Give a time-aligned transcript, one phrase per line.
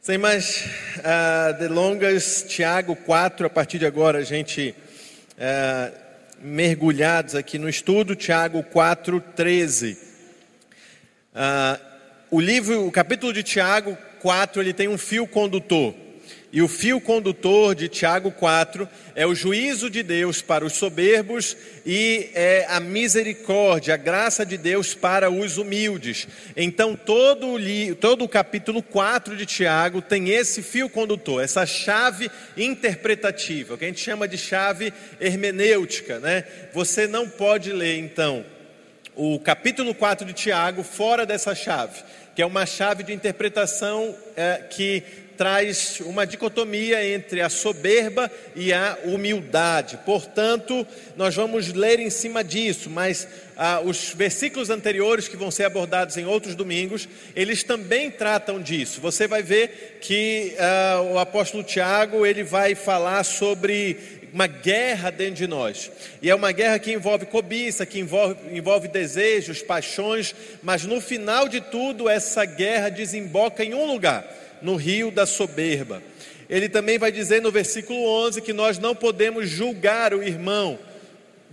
[0.00, 0.64] Sem mais
[0.98, 4.74] uh, delongas, Tiago 4, a partir de agora a gente
[5.36, 5.94] uh,
[6.40, 9.96] mergulhados aqui no estudo, Tiago 4, 13.
[11.32, 11.80] Uh,
[12.30, 15.94] o livro, o capítulo de Tiago 4, ele tem um fio condutor.
[16.52, 21.56] E o fio condutor de Tiago 4 é o juízo de Deus para os soberbos
[21.86, 26.26] e é a misericórdia, a graça de Deus para os humildes.
[26.56, 32.28] Então, todo o, todo o capítulo 4 de Tiago tem esse fio condutor, essa chave
[32.56, 36.18] interpretativa, que a gente chama de chave hermenêutica.
[36.18, 36.44] Né?
[36.74, 38.44] Você não pode ler, então,
[39.14, 42.02] o capítulo 4 de Tiago fora dessa chave,
[42.34, 45.04] que é uma chave de interpretação é, que
[45.40, 49.98] traz uma dicotomia entre a soberba e a humildade.
[50.04, 53.26] Portanto, nós vamos ler em cima disso, mas
[53.56, 59.00] ah, os versículos anteriores que vão ser abordados em outros domingos, eles também tratam disso.
[59.00, 63.96] Você vai ver que ah, o apóstolo Tiago ele vai falar sobre
[64.34, 65.90] uma guerra dentro de nós.
[66.20, 71.48] E é uma guerra que envolve cobiça, que envolve, envolve desejos, paixões, mas no final
[71.48, 76.02] de tudo, essa guerra desemboca em um lugar no rio da soberba.
[76.48, 80.78] Ele também vai dizer no versículo 11 que nós não podemos julgar o irmão,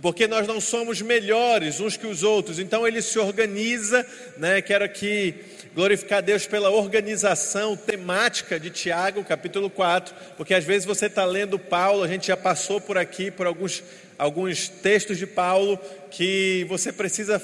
[0.02, 2.58] porque nós não somos melhores uns que os outros.
[2.58, 4.04] Então ele se organiza,
[4.36, 4.60] né?
[4.60, 5.34] Quero aqui
[5.74, 11.58] glorificar Deus pela organização temática de Tiago, capítulo 4, porque às vezes você está lendo
[11.58, 13.84] Paulo, a gente já passou por aqui por alguns,
[14.18, 15.78] alguns textos de Paulo
[16.10, 17.40] que você precisa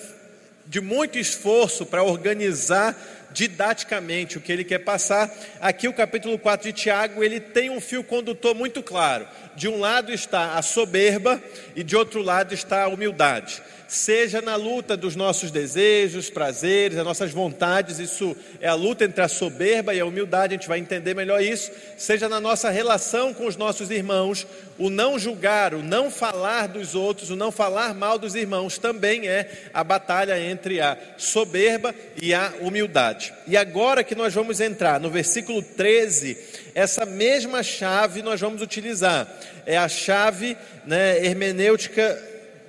[0.66, 2.96] de muito esforço para organizar
[3.34, 5.30] didaticamente o que ele quer passar.
[5.60, 9.26] Aqui o capítulo 4 de Tiago, ele tem um fio condutor muito claro.
[9.56, 11.42] De um lado está a soberba
[11.76, 13.60] e de outro lado está a humildade
[13.94, 19.22] seja na luta dos nossos desejos, prazeres, as nossas vontades, isso é a luta entre
[19.22, 23.32] a soberba e a humildade, a gente vai entender melhor isso, seja na nossa relação
[23.32, 24.46] com os nossos irmãos,
[24.78, 29.28] o não julgar, o não falar dos outros, o não falar mal dos irmãos, também
[29.28, 33.23] é a batalha entre a soberba e a humildade.
[33.46, 36.36] E agora que nós vamos entrar no versículo 13,
[36.74, 39.28] essa mesma chave nós vamos utilizar,
[39.64, 42.20] é a chave né, hermenêutica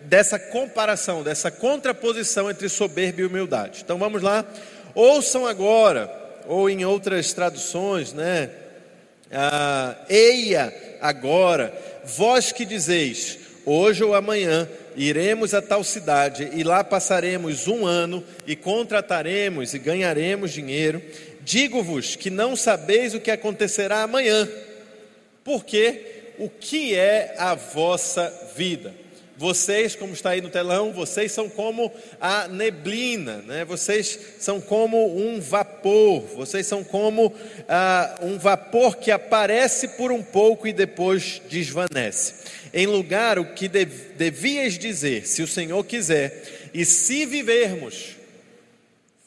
[0.03, 3.81] dessa comparação, dessa contraposição entre soberba e humildade.
[3.83, 4.45] Então vamos lá,
[4.93, 6.11] ouçam agora,
[6.47, 8.49] ou em outras traduções, né?
[9.31, 11.73] Ah, Eia agora,
[12.03, 18.23] vós que dizeis, hoje ou amanhã iremos a tal cidade e lá passaremos um ano
[18.47, 21.01] e contrataremos e ganharemos dinheiro.
[21.41, 24.49] Digo-vos que não sabeis o que acontecerá amanhã,
[25.43, 29.04] porque o que é a vossa vida?
[29.37, 31.91] Vocês, como está aí no telão, vocês são como
[32.21, 33.65] a neblina, né?
[33.65, 37.33] vocês são como um vapor, vocês são como
[37.67, 42.33] ah, um vapor que aparece por um pouco e depois desvanece.
[42.73, 48.15] Em lugar o que devias dizer, se o Senhor quiser, e se vivermos,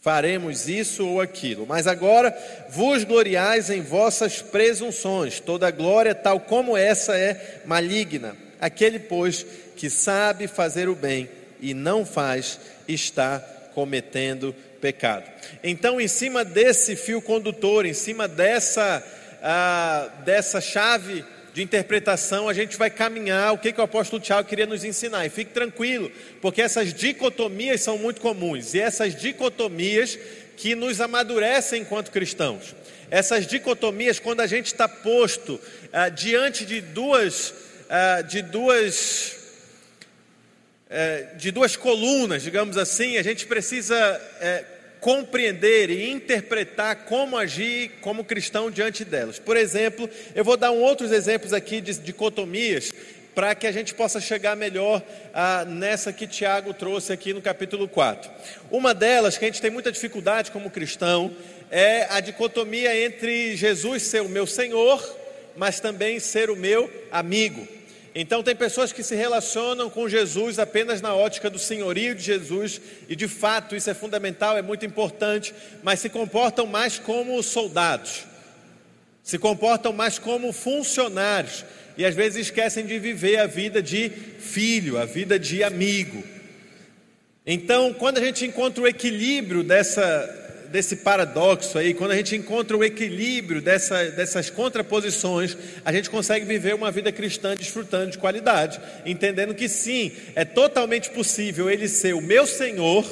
[0.01, 1.67] faremos isso ou aquilo.
[1.67, 2.35] Mas agora
[2.71, 8.37] vos gloriais em vossas presunções, toda glória, tal como essa é maligna.
[8.61, 9.47] Aquele, pois,
[9.79, 11.31] que sabe fazer o bem
[11.61, 12.59] e não faz,
[12.89, 13.39] está
[13.75, 15.25] cometendo pecado.
[15.63, 19.01] Então, em cima desse fio condutor, em cima dessa,
[19.41, 21.25] ah, dessa chave
[21.55, 25.25] de interpretação, a gente vai caminhar o que, que o apóstolo Tiago queria nos ensinar.
[25.25, 26.11] E fique tranquilo,
[26.43, 30.19] porque essas dicotomias são muito comuns, e essas dicotomias
[30.57, 32.75] que nos amadurecem enquanto cristãos.
[33.13, 35.61] Essas dicotomias, quando a gente está posto
[35.93, 37.55] ah, diante de duas,
[37.89, 39.38] ah, de duas
[40.91, 43.97] é, de duas colunas, digamos assim, a gente precisa
[44.41, 44.65] é,
[45.01, 49.39] compreender e interpretar como agir como cristão diante delas.
[49.39, 52.93] Por exemplo, eu vou dar um outros exemplos aqui de dicotomias
[53.35, 55.01] para que a gente possa chegar melhor
[55.33, 58.29] ah, nessa que Tiago trouxe aqui no capítulo 4.
[58.69, 61.31] Uma delas, que a gente tem muita dificuldade como cristão,
[61.71, 65.17] é a dicotomia entre Jesus ser o meu Senhor,
[65.57, 67.78] mas também ser o meu amigo.
[68.21, 72.81] Então, tem pessoas que se relacionam com Jesus apenas na ótica do senhorio de Jesus,
[73.09, 75.55] e de fato isso é fundamental, é muito importante,
[75.85, 78.25] mas se comportam mais como soldados,
[79.23, 81.65] se comportam mais como funcionários,
[81.97, 86.21] e às vezes esquecem de viver a vida de filho, a vida de amigo.
[87.47, 92.77] Então, quando a gente encontra o equilíbrio dessa, desse paradoxo aí, quando a gente encontra
[92.77, 98.81] o equilíbrio dessa, dessas contraposições, a gente consegue viver uma vida cristã desfrutando de qualidade,
[99.05, 103.05] entendendo que sim, é totalmente possível Ele ser o meu Senhor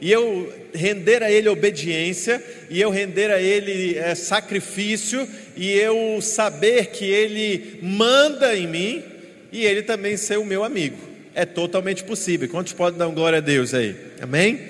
[0.00, 5.26] e eu render a Ele obediência, e eu render a Ele é, sacrifício,
[5.56, 9.02] e eu saber que Ele manda em mim,
[9.50, 10.98] e Ele também ser o meu amigo.
[11.34, 12.48] É totalmente possível.
[12.48, 13.96] Quantos podem dar glória a Deus aí?
[14.20, 14.68] Amém?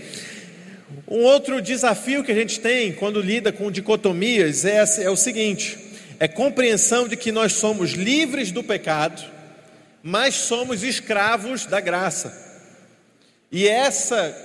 [1.14, 5.78] Um outro desafio que a gente tem quando lida com dicotomias é, é o seguinte:
[6.18, 9.22] é compreensão de que nós somos livres do pecado,
[10.02, 12.36] mas somos escravos da graça.
[13.52, 14.36] E essa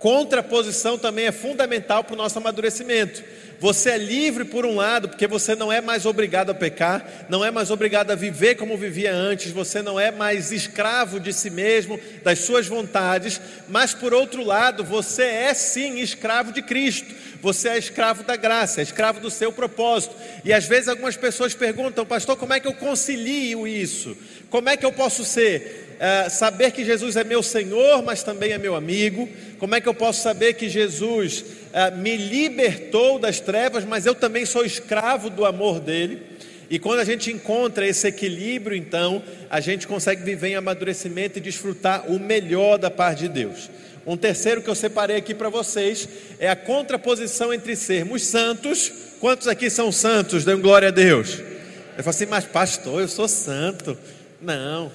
[0.00, 3.22] contraposição também é fundamental para o nosso amadurecimento.
[3.60, 7.44] Você é livre por um lado, porque você não é mais obrigado a pecar, não
[7.44, 11.50] é mais obrigado a viver como vivia antes, você não é mais escravo de si
[11.50, 17.14] mesmo, das suas vontades, mas por outro lado, você é sim escravo de Cristo.
[17.42, 20.14] Você é escravo da graça, é escravo do seu propósito.
[20.44, 24.16] E às vezes algumas pessoas perguntam, pastor, como é que eu concilio isso?
[24.50, 25.88] Como é que eu posso ser?
[26.00, 29.28] Uh, saber que Jesus é meu Senhor, mas também é meu amigo?
[29.58, 34.14] Como é que eu posso saber que Jesus uh, me libertou das trevas, mas eu
[34.14, 36.22] também sou escravo do amor dele?
[36.70, 41.40] E quando a gente encontra esse equilíbrio, então, a gente consegue viver em amadurecimento e
[41.40, 43.68] desfrutar o melhor da parte de Deus.
[44.06, 46.08] Um terceiro que eu separei aqui para vocês
[46.38, 48.92] é a contraposição entre sermos santos.
[49.20, 50.44] Quantos aqui são santos?
[50.44, 51.38] Dão glória a Deus.
[51.98, 53.98] Eu falo assim, mas pastor, eu sou santo.
[54.40, 54.90] Não,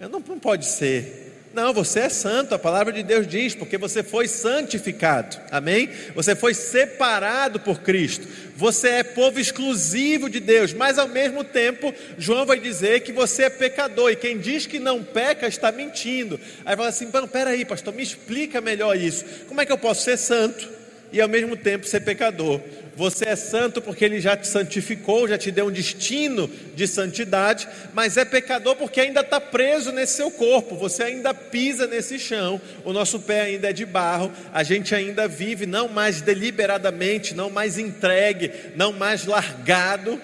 [0.00, 1.31] eu não, não pode ser.
[1.54, 5.90] Não, você é santo, a palavra de Deus diz, porque você foi santificado, amém?
[6.14, 8.26] Você foi separado por Cristo,
[8.56, 13.44] você é povo exclusivo de Deus, mas ao mesmo tempo, João vai dizer que você
[13.44, 16.40] é pecador, e quem diz que não peca está mentindo.
[16.64, 19.24] Aí fala assim: não, peraí, pastor, me explica melhor isso.
[19.46, 20.81] Como é que eu posso ser santo
[21.12, 22.60] e ao mesmo tempo ser pecador?
[22.94, 27.66] Você é santo porque ele já te santificou, já te deu um destino de santidade,
[27.94, 32.60] mas é pecador porque ainda está preso nesse seu corpo, você ainda pisa nesse chão,
[32.84, 37.48] o nosso pé ainda é de barro, a gente ainda vive não mais deliberadamente, não
[37.48, 40.20] mais entregue, não mais largado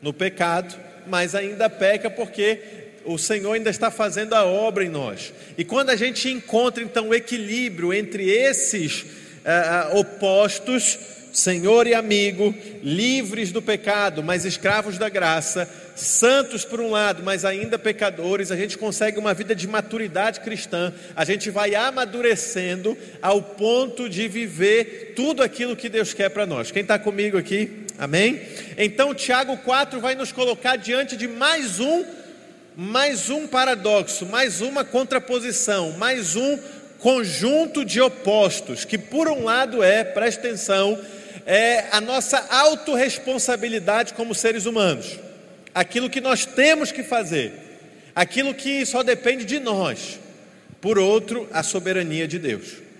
[0.00, 0.74] no pecado,
[1.06, 2.60] mas ainda peca porque
[3.04, 5.32] o Senhor ainda está fazendo a obra em nós.
[5.56, 10.98] E quando a gente encontra então o equilíbrio entre esses uh, opostos,
[11.32, 17.44] Senhor e amigo, livres do pecado, mas escravos da graça, santos por um lado, mas
[17.44, 23.42] ainda pecadores, a gente consegue uma vida de maturidade cristã, a gente vai amadurecendo ao
[23.42, 26.70] ponto de viver tudo aquilo que Deus quer para nós.
[26.70, 27.86] Quem está comigo aqui?
[27.98, 28.40] Amém?
[28.78, 32.04] Então, Tiago 4 vai nos colocar diante de mais um,
[32.74, 36.58] mais um paradoxo, mais uma contraposição, mais um
[37.00, 40.98] conjunto de opostos, que por um lado é, presta atenção,
[41.46, 45.18] é a nossa autorresponsabilidade como seres humanos,
[45.74, 47.52] aquilo que nós temos que fazer,
[48.14, 50.20] aquilo que só depende de nós,
[50.80, 52.90] por outro, a soberania de Deus.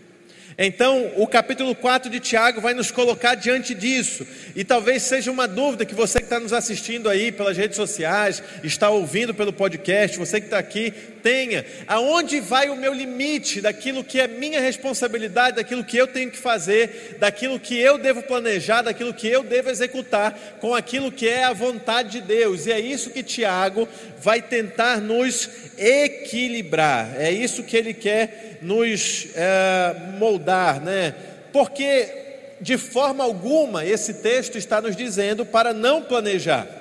[0.62, 5.48] Então, o capítulo 4 de Tiago vai nos colocar diante disso, e talvez seja uma
[5.48, 10.18] dúvida que você que está nos assistindo aí pelas redes sociais, está ouvindo pelo podcast,
[10.18, 11.64] você que está aqui, tenha.
[11.86, 16.38] Aonde vai o meu limite daquilo que é minha responsabilidade, daquilo que eu tenho que
[16.38, 21.44] fazer, daquilo que eu devo planejar, daquilo que eu devo executar, com aquilo que é
[21.44, 23.88] a vontade de Deus, e é isso que Tiago
[24.18, 31.14] vai tentar nos equilibrar, é isso que ele quer nos é, moldar, né?
[31.52, 32.20] Porque
[32.60, 36.79] de forma alguma esse texto está nos dizendo para não planejar.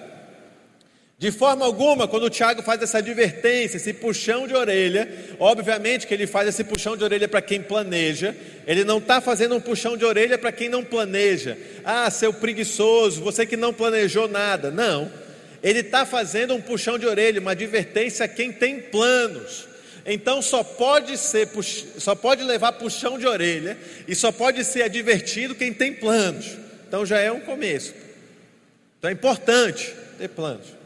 [1.19, 6.13] De forma alguma, quando o Tiago faz essa advertência, esse puxão de orelha, obviamente que
[6.13, 8.33] ele faz esse puxão de orelha para quem planeja,
[8.65, 11.57] ele não está fazendo um puxão de orelha para quem não planeja.
[11.83, 14.71] Ah, seu preguiçoso, você que não planejou nada.
[14.71, 15.11] Não.
[15.61, 19.67] Ele está fazendo um puxão de orelha, uma advertência a quem tem planos.
[20.05, 21.49] Então só pode ser,
[21.97, 26.57] só pode levar puxão de orelha e só pode ser advertido quem tem planos.
[26.87, 27.93] Então já é um começo.
[28.97, 30.78] Então é importante ter planos.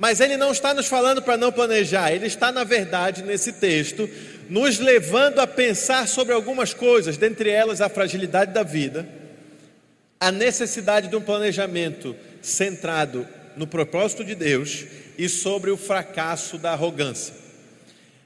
[0.00, 4.08] Mas ele não está nos falando para não planejar, ele está, na verdade, nesse texto,
[4.48, 9.06] nos levando a pensar sobre algumas coisas, dentre elas a fragilidade da vida,
[10.18, 13.28] a necessidade de um planejamento centrado
[13.58, 14.86] no propósito de Deus
[15.18, 17.34] e sobre o fracasso da arrogância.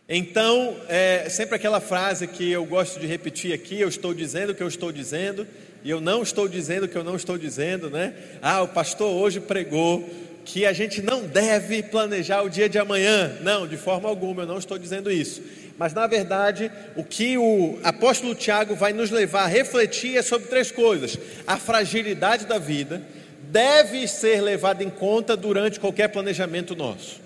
[0.08, 4.54] Então, é sempre aquela frase que eu gosto de repetir aqui: eu estou dizendo o
[4.54, 5.44] que eu estou dizendo,
[5.82, 8.14] e eu não estou dizendo o que eu não estou dizendo, né?
[8.40, 10.08] Ah, o pastor hoje pregou
[10.44, 13.38] que a gente não deve planejar o dia de amanhã.
[13.40, 15.42] Não, de forma alguma, eu não estou dizendo isso.
[15.78, 20.48] Mas na verdade, o que o apóstolo Tiago vai nos levar a refletir é sobre
[20.48, 23.02] três coisas: a fragilidade da vida
[23.42, 27.20] deve ser levada em conta durante qualquer planejamento nosso.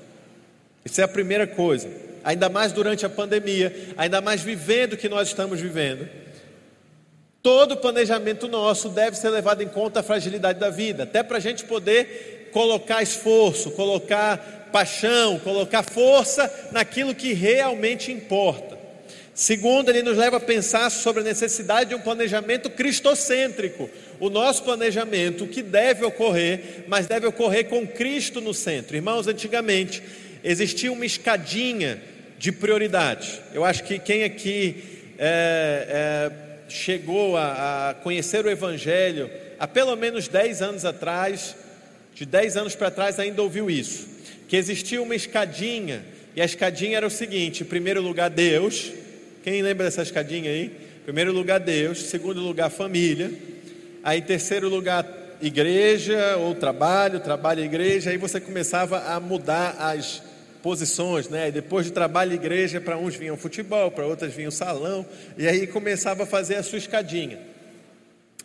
[0.84, 5.08] Isso é a primeira coisa ainda mais durante a pandemia, ainda mais vivendo o que
[5.08, 6.06] nós estamos vivendo.
[7.42, 11.40] Todo planejamento nosso deve ser levado em conta a fragilidade da vida, até para a
[11.40, 18.78] gente poder colocar esforço, colocar paixão, colocar força naquilo que realmente importa.
[19.38, 23.88] Segundo, ele nos leva a pensar sobre a necessidade de um planejamento cristocêntrico.
[24.18, 28.96] O nosso planejamento que deve ocorrer, mas deve ocorrer com Cristo no centro.
[28.96, 30.02] Irmãos, antigamente
[30.42, 32.02] existia uma escadinha
[32.36, 33.40] de prioridade.
[33.54, 36.32] Eu acho que quem aqui é, é,
[36.68, 41.54] chegou a, a conhecer o Evangelho há pelo menos 10 anos atrás,
[42.18, 44.08] de 10 anos para trás ainda ouviu isso,
[44.48, 48.92] que existia uma escadinha, e a escadinha era o seguinte: em primeiro lugar, Deus,
[49.44, 50.68] quem lembra dessa escadinha aí?
[51.04, 52.02] Primeiro lugar, Deus.
[52.02, 53.30] Segundo lugar, família.
[54.02, 55.06] Aí, terceiro lugar,
[55.40, 58.10] igreja ou trabalho, trabalho e igreja.
[58.10, 60.20] Aí você começava a mudar as
[60.60, 61.48] posições, né?
[61.48, 64.52] E depois de trabalho e igreja, para uns vinha o futebol, para outros vinha o
[64.52, 65.06] salão.
[65.38, 67.38] E aí começava a fazer a sua escadinha.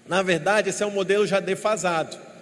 [0.08, 2.33] Na verdade, esse é um modelo já defasado.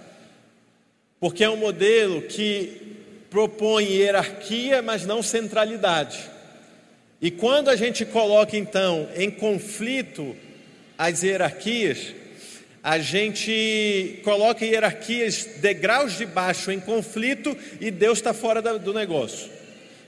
[1.21, 2.81] Porque é um modelo que
[3.29, 6.19] propõe hierarquia, mas não centralidade.
[7.21, 10.35] E quando a gente coloca então em conflito
[10.97, 12.15] as hierarquias,
[12.83, 19.47] a gente coloca hierarquias, degraus de baixo em conflito e Deus está fora do negócio.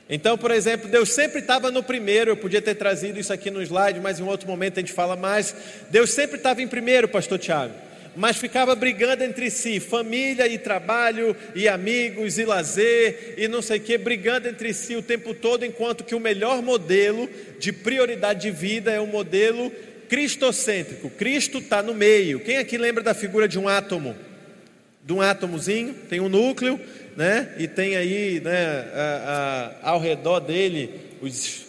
[0.09, 3.61] Então, por exemplo, Deus sempre estava no primeiro, eu podia ter trazido isso aqui no
[3.61, 5.55] slide, mas em outro momento a gente fala mais.
[5.91, 11.35] Deus sempre estava em primeiro, Pastor Tiago mas ficava brigando entre si, família e trabalho,
[11.55, 15.65] e amigos e lazer, e não sei o que, brigando entre si o tempo todo,
[15.65, 17.29] enquanto que o melhor modelo
[17.59, 19.71] de prioridade de vida é o modelo
[20.07, 21.09] cristocêntrico.
[21.09, 22.39] Cristo está no meio.
[22.39, 24.15] Quem aqui lembra da figura de um átomo?
[25.03, 26.79] De um átomozinho, tem um núcleo,
[27.17, 27.53] né?
[27.57, 30.89] E tem aí, né, a, a, ao redor dele
[31.21, 31.65] os,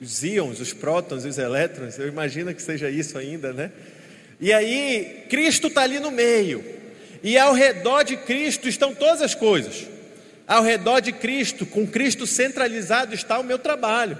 [0.00, 1.98] os íons, os prótons, os elétrons.
[1.98, 3.70] Eu imagino que seja isso ainda, né?
[4.44, 6.62] E aí, Cristo está ali no meio.
[7.22, 9.86] E ao redor de Cristo estão todas as coisas.
[10.46, 14.18] Ao redor de Cristo, com Cristo centralizado, está o meu trabalho.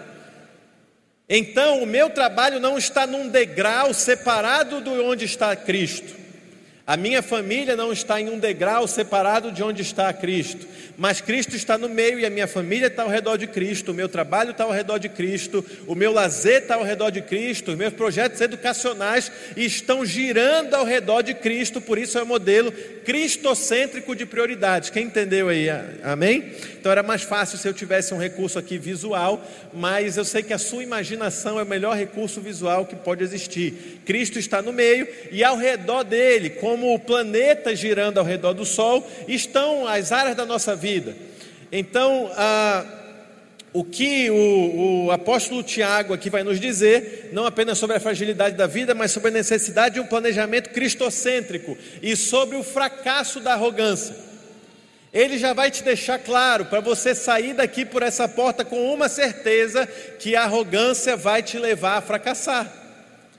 [1.29, 6.15] Então, o meu trabalho não está num degrau separado de onde está Cristo.
[6.87, 10.67] A minha família não está em um degrau separado de onde está Cristo,
[10.99, 13.95] mas Cristo está no meio e a minha família está ao redor de Cristo, o
[13.95, 17.71] meu trabalho está ao redor de Cristo, o meu lazer está ao redor de Cristo,
[17.71, 22.71] os meus projetos educacionais estão girando ao redor de Cristo, por isso é o modelo
[22.71, 24.91] cristocêntrico de prioridades.
[24.91, 25.69] Quem entendeu aí?
[26.03, 26.53] Amém?
[26.79, 30.53] Então era mais fácil se eu tivesse um recurso aqui visual, mas eu sei que
[30.53, 34.01] a sua imaginação é o melhor recurso visual que pode existir.
[34.05, 38.53] Cristo está no meio e ao redor dele, com como o planeta girando ao redor
[38.53, 41.17] do Sol, estão as áreas da nossa vida.
[41.71, 42.85] Então, ah,
[43.73, 48.57] o que o, o, apóstolo Tiago aqui vai nos dizer, não apenas sobre a fragilidade
[48.57, 53.53] da vida, mas sobre a necessidade de um planejamento cristocêntrico e sobre o fracasso da
[53.53, 54.17] arrogância.
[55.13, 59.09] Ele já vai te deixar claro para você sair daqui por essa porta com uma
[59.09, 59.87] certeza
[60.19, 62.69] que a arrogância vai te levar a fracassar.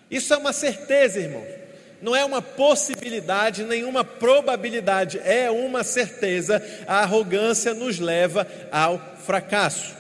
[0.10, 1.65] Isso é uma certeza, irmão
[2.06, 6.64] não é uma possibilidade, nenhuma probabilidade, é uma certeza.
[6.86, 9.96] A arrogância nos leva ao fracasso.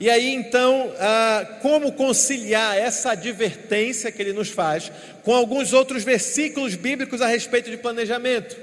[0.00, 4.90] E aí então, ah, como conciliar essa advertência que ele nos faz
[5.22, 8.56] com alguns outros versículos bíblicos a respeito de planejamento?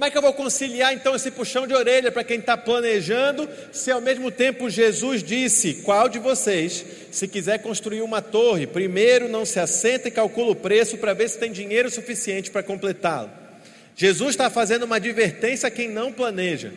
[0.00, 3.46] Como é que eu vou conciliar então esse puxão de orelha para quem está planejando,
[3.70, 9.28] se ao mesmo tempo Jesus disse: Qual de vocês, se quiser construir uma torre, primeiro
[9.28, 13.28] não se assenta e calcula o preço para ver se tem dinheiro suficiente para completá-lo?
[13.94, 16.72] Jesus está fazendo uma advertência a quem não planeja.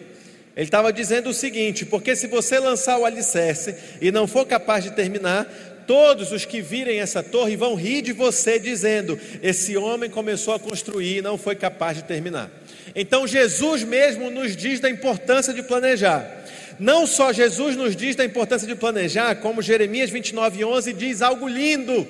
[0.53, 4.83] Ele estava dizendo o seguinte: porque se você lançar o alicerce e não for capaz
[4.83, 5.47] de terminar,
[5.87, 10.59] todos os que virem essa torre vão rir de você, dizendo: Esse homem começou a
[10.59, 12.51] construir e não foi capaz de terminar.
[12.95, 16.43] Então Jesus mesmo nos diz da importância de planejar.
[16.79, 22.07] Não só Jesus nos diz da importância de planejar, como Jeremias 29:11 diz algo lindo.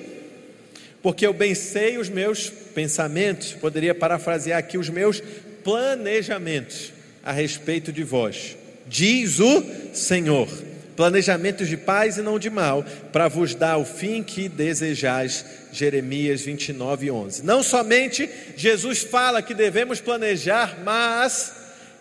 [1.02, 5.22] Porque eu bem sei os meus pensamentos, poderia parafrasear aqui os meus
[5.62, 8.56] planejamentos a respeito de vós.
[8.86, 9.62] Diz o
[9.92, 10.48] Senhor
[10.96, 15.44] planejamentos de paz e não de mal, para vos dar o fim que desejais.
[15.72, 17.44] Jeremias 29, 11.
[17.44, 21.52] Não somente Jesus fala que devemos planejar, mas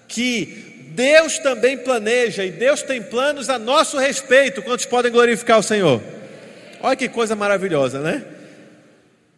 [0.08, 4.62] que Deus também planeja e Deus tem planos a nosso respeito.
[4.62, 6.02] Quantos podem glorificar o Senhor?
[6.82, 8.24] Olha que coisa maravilhosa, né?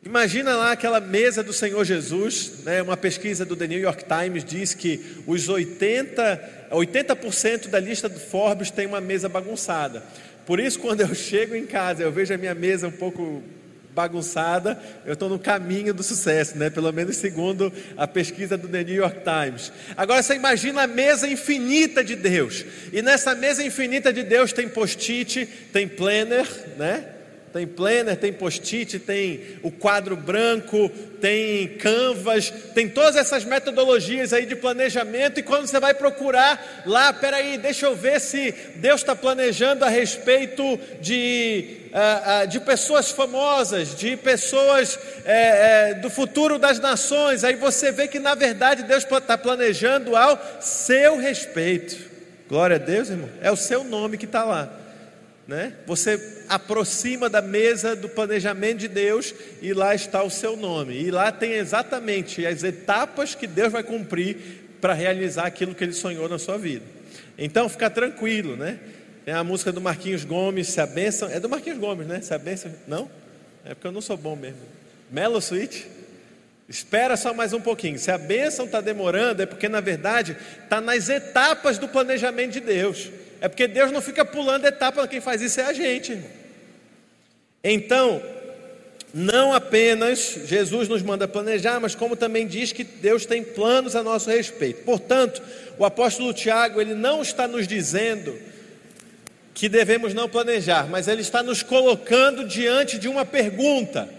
[0.06, 2.80] Imagina lá aquela mesa do Senhor Jesus, né?
[2.80, 8.20] uma pesquisa do The New York Times diz que os 80, 80% da lista do
[8.20, 10.04] Forbes tem uma mesa bagunçada.
[10.46, 13.44] Por isso, quando eu chego em casa, eu vejo a minha mesa um pouco
[13.96, 16.70] bagunçada, eu estou no caminho do sucesso, né?
[16.70, 19.72] Pelo menos segundo a pesquisa do The New York Times.
[19.96, 22.66] Agora você imagina a mesa infinita de Deus.
[22.92, 26.46] E nessa mesa infinita de Deus tem post-it, tem planner,
[26.78, 27.15] né?
[27.56, 30.90] Tem planner, tem post-it, tem o quadro branco,
[31.22, 35.40] tem canvas, tem todas essas metodologias aí de planejamento.
[35.40, 39.88] E quando você vai procurar lá, peraí, deixa eu ver se Deus está planejando a
[39.88, 47.46] respeito de, uh, uh, de pessoas famosas, de pessoas uh, do futuro das nações.
[47.46, 51.96] Aí você vê que na verdade Deus está planejando ao seu respeito.
[52.50, 53.30] Glória a Deus, irmão.
[53.42, 54.82] É o seu nome que está lá
[55.48, 55.74] né?
[55.86, 60.96] Você aproxima da mesa do planejamento de Deus e lá está o seu nome.
[60.96, 64.38] E lá tem exatamente as etapas que Deus vai cumprir
[64.82, 66.86] para realizar aquilo que ele sonhou na sua vida.
[67.38, 68.80] Então, fica tranquilo, né?
[69.24, 71.30] Tem a música do Marquinhos Gomes, se a bênção.
[71.30, 72.22] É do Marquinhos Gomes, né?
[72.22, 72.72] Se a bênção.
[72.88, 73.10] Não?
[73.64, 74.60] É porque eu não sou bom mesmo.
[75.12, 75.88] Melo Suite.
[76.68, 78.00] Espera só mais um pouquinho.
[78.00, 82.60] Se a bênção está demorando, é porque na verdade está nas etapas do planejamento de
[82.60, 83.12] Deus.
[83.46, 86.20] É porque Deus não fica pulando etapa, quem faz isso é a gente.
[87.64, 88.20] Então,
[89.14, 94.02] não apenas Jesus nos manda planejar, mas como também diz que Deus tem planos a
[94.02, 94.84] nosso respeito.
[94.84, 95.44] Portanto,
[95.78, 98.36] o apóstolo Tiago, ele não está nos dizendo
[99.54, 104.10] que devemos não planejar, mas ele está nos colocando diante de uma pergunta.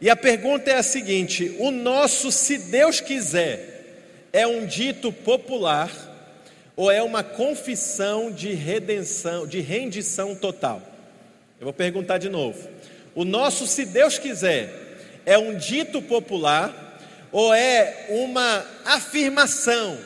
[0.00, 6.11] E a pergunta é a seguinte: o nosso se Deus quiser é um dito popular
[6.74, 10.82] ou é uma confissão de redenção, de rendição total?
[11.60, 12.68] Eu vou perguntar de novo.
[13.14, 14.72] O nosso, se Deus quiser,
[15.24, 16.98] é um dito popular
[17.30, 19.98] ou é uma afirmação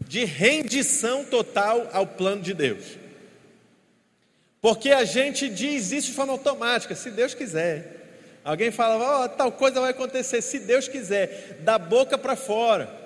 [0.00, 3.02] de rendição total ao plano de Deus?
[4.60, 8.02] Porque a gente diz isso de forma automática, se Deus quiser.
[8.44, 13.01] Alguém fala, oh, tal coisa vai acontecer, se Deus quiser, da boca para fora.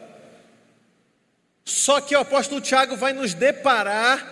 [1.67, 4.25] Só que o apóstolo Tiago vai nos deparar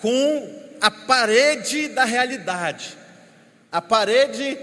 [0.00, 2.96] com a parede da realidade,
[3.72, 4.56] a parede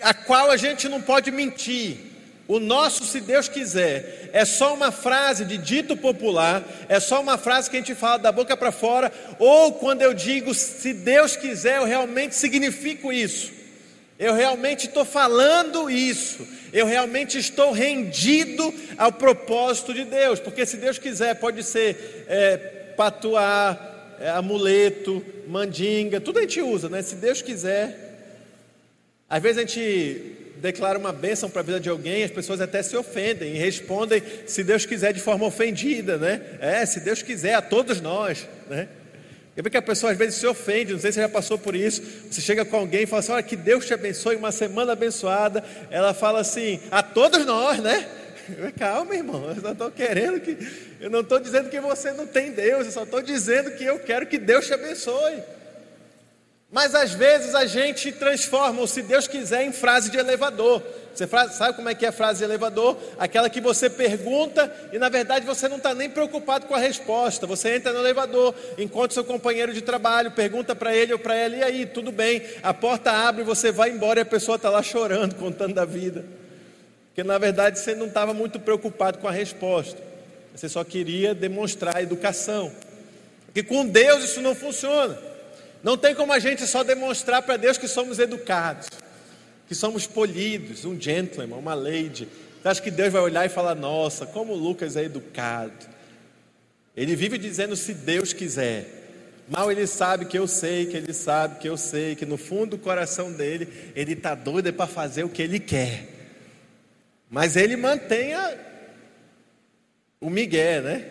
[0.00, 1.96] a qual a gente não pode mentir.
[2.48, 7.38] O nosso, se Deus quiser, é só uma frase de dito popular, é só uma
[7.38, 11.36] frase que a gente fala da boca para fora, ou quando eu digo se Deus
[11.36, 13.52] quiser, eu realmente significo isso.
[14.18, 16.46] Eu realmente estou falando isso.
[16.72, 20.40] Eu realmente estou rendido ao propósito de Deus.
[20.40, 22.56] Porque se Deus quiser, pode ser é,
[22.96, 27.00] patuar, é, amuleto, mandinga, tudo a gente usa, né?
[27.00, 28.06] Se Deus quiser.
[29.30, 32.82] Às vezes a gente declara uma bênção para a vida de alguém, as pessoas até
[32.82, 36.40] se ofendem e respondem, se Deus quiser, de forma ofendida, né?
[36.60, 38.88] É, se Deus quiser, a todos nós, né?
[39.58, 41.58] Eu vejo que a pessoa às vezes se ofende, não sei se você já passou
[41.58, 42.00] por isso.
[42.30, 45.64] Você chega com alguém e fala assim: Olha, que Deus te abençoe, uma semana abençoada.
[45.90, 48.08] Ela fala assim: A todos nós, né?
[48.78, 50.56] Calma, irmão, eu só estou querendo que.
[51.00, 53.98] Eu não estou dizendo que você não tem Deus, eu só estou dizendo que eu
[53.98, 55.42] quero que Deus te abençoe.
[56.70, 60.82] Mas às vezes a gente transforma, se Deus quiser, em frase de elevador.
[61.14, 62.96] Você sabe como é que é a frase de elevador?
[63.18, 67.46] Aquela que você pergunta e na verdade você não está nem preocupado com a resposta.
[67.46, 71.56] Você entra no elevador, encontra seu companheiro de trabalho, pergunta para ele ou para ela,
[71.56, 72.42] e aí, tudo bem?
[72.62, 76.24] A porta abre, você vai embora e a pessoa está lá chorando, contando da vida.
[77.08, 80.00] Porque na verdade você não estava muito preocupado com a resposta.
[80.54, 82.70] Você só queria demonstrar educação.
[83.46, 85.27] Porque com Deus isso não funciona.
[85.82, 88.88] Não tem como a gente só demonstrar para Deus que somos educados,
[89.66, 92.28] que somos polidos, um gentleman, uma lady.
[92.60, 95.86] Você acha que Deus vai olhar e falar: Nossa, como o Lucas é educado?
[96.96, 98.96] Ele vive dizendo: Se Deus quiser.
[99.48, 102.76] Mal ele sabe que eu sei, que ele sabe que eu sei, que no fundo
[102.76, 106.06] do coração dele, ele está doido para fazer o que ele quer.
[107.30, 108.58] Mas ele mantém a,
[110.20, 111.04] o Miguel, né?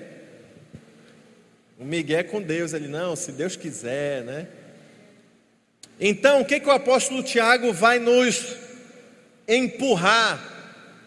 [1.79, 4.47] O Miguel com Deus, ele não, se Deus quiser, né?
[5.99, 8.55] Então, o que, que o apóstolo Tiago vai nos
[9.47, 10.55] empurrar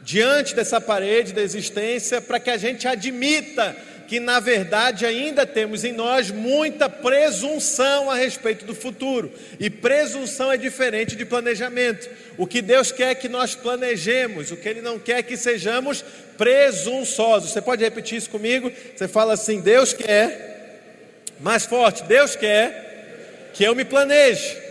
[0.03, 3.77] diante dessa parede da existência para que a gente admita
[4.09, 9.31] que na verdade ainda temos em nós muita presunção a respeito do futuro.
[9.61, 12.11] E presunção é diferente de planejamento.
[12.37, 16.05] O que Deus quer que nós planejemos, o que Ele não quer que sejamos
[16.37, 17.51] presunçosos.
[17.51, 18.73] Você pode repetir isso comigo?
[18.97, 24.70] Você fala assim: Deus quer, mais forte, Deus quer que eu me planeje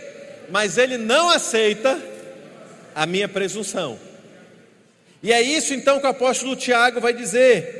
[0.50, 2.00] mas ele não aceita
[2.94, 3.98] a minha presunção.
[5.22, 7.78] E é isso então que o apóstolo Tiago vai dizer.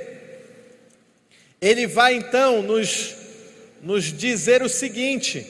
[1.60, 3.14] Ele vai então nos,
[3.82, 5.46] nos dizer o seguinte: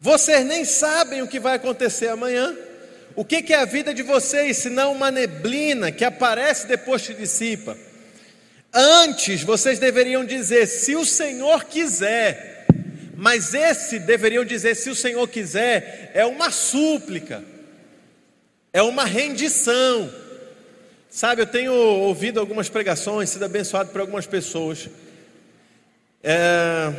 [0.00, 2.56] vocês nem sabem o que vai acontecer amanhã,
[3.16, 7.76] O que, é a vida de vocês, senão uma neblina que aparece depois se dissipa?
[8.72, 12.53] Antes vocês deveriam dizer, se o Senhor quiser,
[13.24, 17.42] mas esse deveriam dizer, se o Senhor quiser, é uma súplica,
[18.70, 20.12] é uma rendição.
[21.08, 24.90] Sabe, eu tenho ouvido algumas pregações, sido abençoado por algumas pessoas,
[26.22, 26.92] é,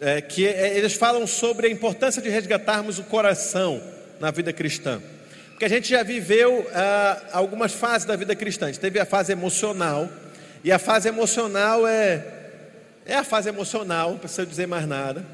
[0.00, 3.82] é, que é, eles falam sobre a importância de resgatarmos o coração
[4.18, 4.98] na vida cristã.
[5.50, 8.64] Porque a gente já viveu ah, algumas fases da vida cristã.
[8.64, 10.08] A gente teve a fase emocional,
[10.64, 12.37] e a fase emocional é,
[13.08, 15.26] é a fase emocional, não precisa dizer mais nada.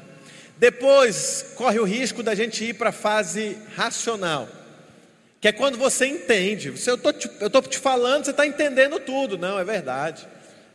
[0.57, 4.47] Depois corre o risco da gente ir para a fase racional,
[5.41, 6.71] que é quando você entende.
[6.71, 9.37] Você, eu estou te falando, você está entendendo tudo.
[9.37, 10.25] Não, é verdade.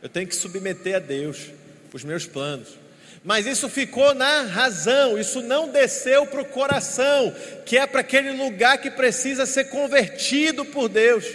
[0.01, 1.47] Eu tenho que submeter a Deus
[1.91, 2.79] os meus planos.
[3.23, 7.35] Mas isso ficou na razão, isso não desceu para o coração,
[7.65, 11.25] que é para aquele lugar que precisa ser convertido por Deus.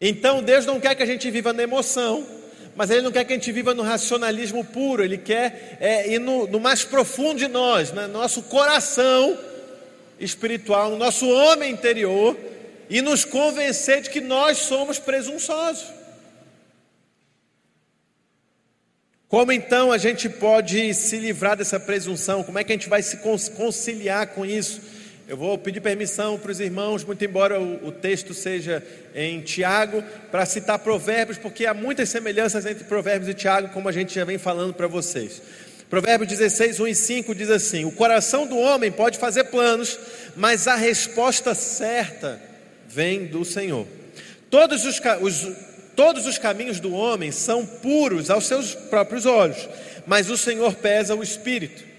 [0.00, 2.26] Então Deus não quer que a gente viva na emoção,
[2.76, 6.20] mas Ele não quer que a gente viva no racionalismo puro, Ele quer é, ir
[6.20, 9.36] no, no, mais profundo de nós, no nosso coração
[10.20, 12.36] espiritual, no nosso homem interior,
[12.88, 15.86] e nos convencer de que nós somos presunçosos.
[19.26, 22.44] Como então a gente pode se livrar dessa presunção?
[22.44, 23.16] Como é que a gente vai se
[23.56, 24.80] conciliar com isso?
[25.28, 28.80] Eu vou pedir permissão para os irmãos, muito embora o, o texto seja
[29.12, 33.92] em Tiago, para citar provérbios, porque há muitas semelhanças entre provérbios e Tiago, como a
[33.92, 35.42] gente já vem falando para vocês.
[35.90, 39.98] Provérbios 16, 1 e 5 diz assim: O coração do homem pode fazer planos,
[40.36, 42.40] mas a resposta certa
[42.88, 43.84] vem do Senhor.
[44.48, 45.56] Todos os, os,
[45.96, 49.68] todos os caminhos do homem são puros aos seus próprios olhos,
[50.06, 51.95] mas o Senhor pesa o espírito.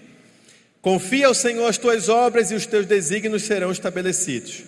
[0.80, 4.62] Confia ao Senhor as tuas obras e os teus desígnios serão estabelecidos.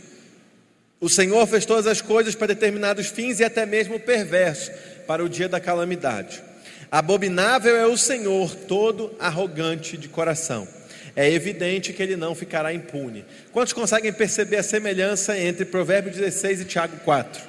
[1.01, 4.71] O Senhor fez todas as coisas para determinados fins e até mesmo o perverso
[5.07, 6.43] para o dia da calamidade.
[6.91, 10.67] Abominável é o Senhor, todo arrogante de coração.
[11.15, 13.25] É evidente que ele não ficará impune.
[13.53, 17.43] Quantos conseguem perceber a semelhança entre Provérbios 16 e Tiago 4?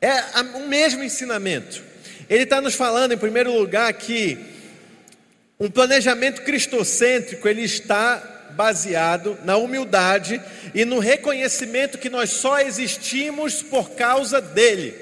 [0.00, 1.82] É o mesmo ensinamento.
[2.28, 4.38] Ele está nos falando, em primeiro lugar, que
[5.58, 10.40] um planejamento cristocêntrico, ele está baseado na humildade
[10.74, 14.94] e no reconhecimento que nós só existimos por causa dele.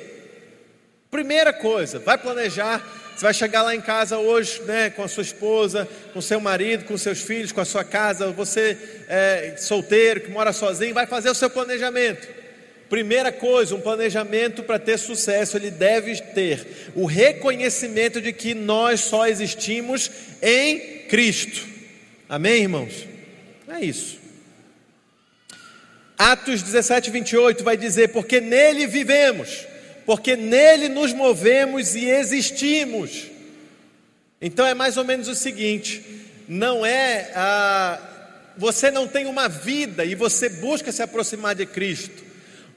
[1.11, 5.23] Primeira coisa, vai planejar, você vai chegar lá em casa hoje, né, com a sua
[5.23, 8.77] esposa, com seu marido, com seus filhos, com a sua casa, você
[9.09, 12.44] é, solteiro que mora sozinho, vai fazer o seu planejamento.
[12.89, 19.01] Primeira coisa, um planejamento para ter sucesso, ele deve ter o reconhecimento de que nós
[19.01, 20.11] só existimos
[20.43, 21.67] em Cristo.
[22.29, 23.07] Amém, irmãos?
[23.69, 24.19] É isso.
[26.17, 29.67] Atos 17, 28 vai dizer: Porque nele vivemos,
[30.07, 33.25] porque nele nos movemos e existimos.
[34.41, 36.03] Então é mais ou menos o seguinte:
[36.49, 38.11] não é a.
[38.57, 42.24] Você não tem uma vida e você busca se aproximar de Cristo.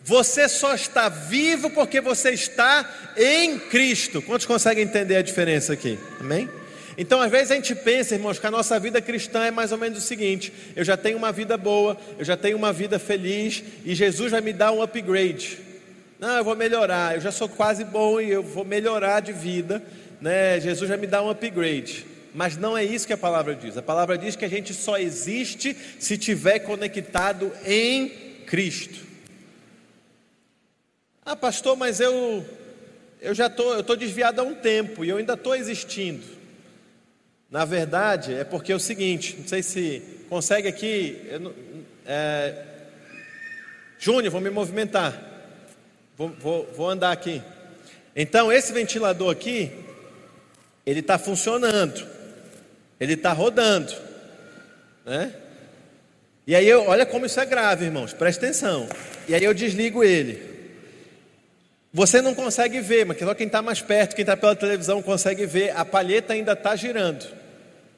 [0.08, 4.22] Você só está vivo porque você está em Cristo.
[4.22, 6.00] Quantos conseguem entender a diferença aqui?
[6.17, 6.50] Amém?
[6.98, 9.78] Então, às vezes a gente pensa, irmãos, que a nossa vida cristã é mais ou
[9.78, 13.62] menos o seguinte: eu já tenho uma vida boa, eu já tenho uma vida feliz
[13.84, 15.60] e Jesus vai me dar um upgrade.
[16.17, 19.84] Não, eu vou melhorar, eu já sou quase bom e eu vou melhorar de vida,
[20.22, 20.58] né?
[20.62, 22.06] Jesus vai me dar um upgrade.
[22.34, 23.76] Mas não é isso que a palavra diz.
[23.76, 28.08] A palavra diz que a gente só existe se tiver conectado em
[28.46, 29.07] Cristo.
[31.30, 32.46] Ah, pastor, mas eu
[33.20, 36.24] eu já tô, eu tô desviado há um tempo e eu ainda estou existindo.
[37.52, 41.22] Na verdade, é porque é o seguinte, não sei se consegue aqui,
[42.06, 42.63] é,
[44.00, 45.22] Júnior, vou me movimentar,
[46.16, 47.44] vou, vou, vou andar aqui.
[48.16, 49.70] Então, esse ventilador aqui,
[50.86, 52.08] ele está funcionando,
[53.02, 53.94] ele está rodando,
[55.06, 55.34] né?
[56.48, 58.88] E aí, eu, olha como isso é grave, irmãos, presta atenção.
[59.28, 60.46] E aí eu desligo ele.
[61.93, 65.45] Você não consegue ver, mas só quem está mais perto, quem está pela televisão consegue
[65.45, 67.26] ver, a palheta ainda está girando.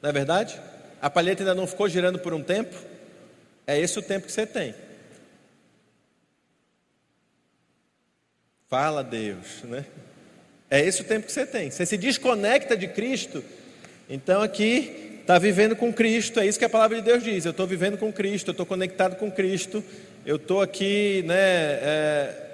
[0.00, 0.60] Não é verdade?
[1.02, 2.74] A palheta ainda não ficou girando por um tempo?
[3.66, 4.74] É esse o tempo que você tem.
[8.68, 9.84] Fala Deus, né?
[10.70, 11.70] É esse o tempo que você tem.
[11.70, 13.44] Você se desconecta de Cristo,
[14.08, 17.44] então aqui está vivendo com Cristo, é isso que a palavra de Deus diz.
[17.44, 19.82] Eu estou vivendo com Cristo, eu estou conectado com Cristo,
[20.24, 21.34] eu estou aqui, né?
[21.36, 22.49] É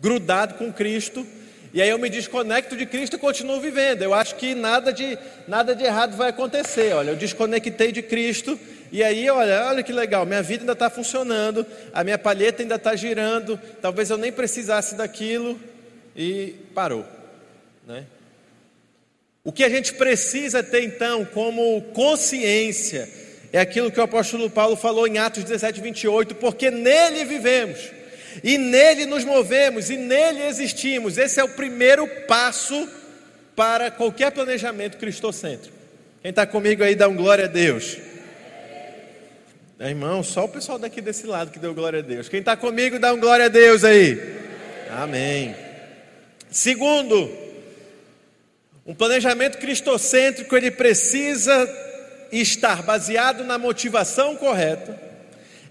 [0.00, 1.26] grudado com Cristo,
[1.72, 4.02] e aí eu me desconecto de Cristo e continuo vivendo.
[4.02, 6.94] Eu acho que nada de, nada de errado vai acontecer.
[6.94, 8.58] Olha, eu desconectei de Cristo
[8.90, 12.76] e aí, olha, olha que legal, minha vida ainda está funcionando, a minha palheta ainda
[12.76, 15.60] está girando, talvez eu nem precisasse daquilo,
[16.16, 17.04] e parou.
[17.86, 18.06] Né?
[19.44, 23.08] O que a gente precisa ter então como consciência
[23.52, 27.78] é aquilo que o apóstolo Paulo falou em Atos 17, 28, porque nele vivemos,
[28.42, 31.18] e nele nos movemos, e nele existimos.
[31.18, 32.88] Esse é o primeiro passo
[33.56, 35.76] para qualquer planejamento cristocêntrico.
[36.22, 37.96] Quem está comigo aí dá um glória a Deus.
[39.80, 42.28] É, irmão, só o pessoal daqui desse lado que deu glória a Deus.
[42.28, 44.20] Quem está comigo dá um glória a Deus aí.
[44.90, 45.54] Amém.
[46.50, 47.30] Segundo,
[48.84, 51.68] um planejamento cristocêntrico ele precisa
[52.32, 55.07] estar baseado na motivação correta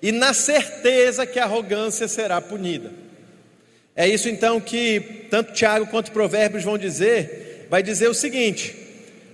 [0.02, 2.92] e na certeza que a arrogância será punida.
[3.96, 8.76] É isso então que tanto Tiago quanto Provérbios vão dizer, vai dizer o seguinte: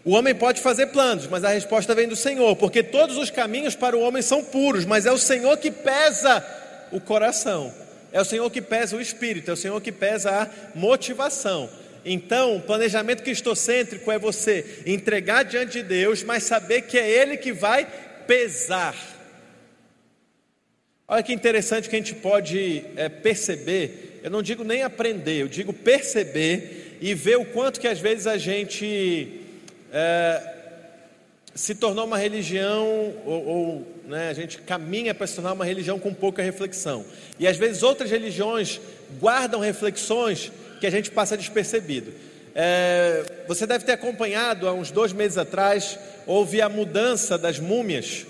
[0.05, 3.75] o homem pode fazer planos, mas a resposta vem do Senhor, porque todos os caminhos
[3.75, 6.45] para o homem são puros, mas é o Senhor que pesa
[6.91, 7.73] o coração.
[8.11, 11.69] É o Senhor que pesa o espírito, é o Senhor que pesa a motivação.
[12.05, 17.37] Então, o planejamento cristocêntrico é você entregar diante de Deus, mas saber que é Ele
[17.37, 17.87] que vai
[18.27, 18.95] pesar.
[21.05, 25.49] Olha que interessante que a gente pode é, perceber, eu não digo nem aprender, eu
[25.49, 29.41] digo perceber e ver o quanto que às vezes a gente
[29.91, 30.53] é,
[31.53, 35.99] se tornou uma religião, ou, ou né, a gente caminha para se tornar uma religião
[35.99, 37.05] com pouca reflexão.
[37.37, 38.79] E às vezes outras religiões
[39.19, 42.13] guardam reflexões que a gente passa despercebido.
[42.55, 48.25] É, você deve ter acompanhado há uns dois meses atrás, houve a mudança das múmias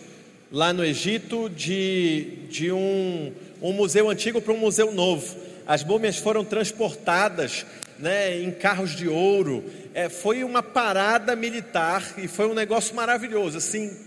[0.54, 5.36] lá no Egito de, de um, um museu antigo para um museu novo.
[5.66, 7.66] As múmias foram transportadas
[7.98, 9.66] né, em carros de ouro.
[9.96, 13.98] É, foi uma parada militar e foi um negócio maravilhoso, assim,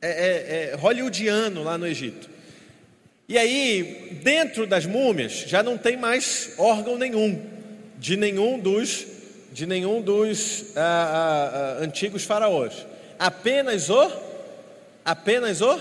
[0.00, 2.30] é, é, é hollywoodiano lá no Egito.
[3.28, 7.38] E aí, dentro das múmias, já não tem mais órgão nenhum,
[7.98, 9.06] de nenhum dos,
[9.52, 12.86] de nenhum dos ah, ah, ah, antigos faraós.
[13.18, 14.29] Apenas o,
[15.10, 15.80] apenas o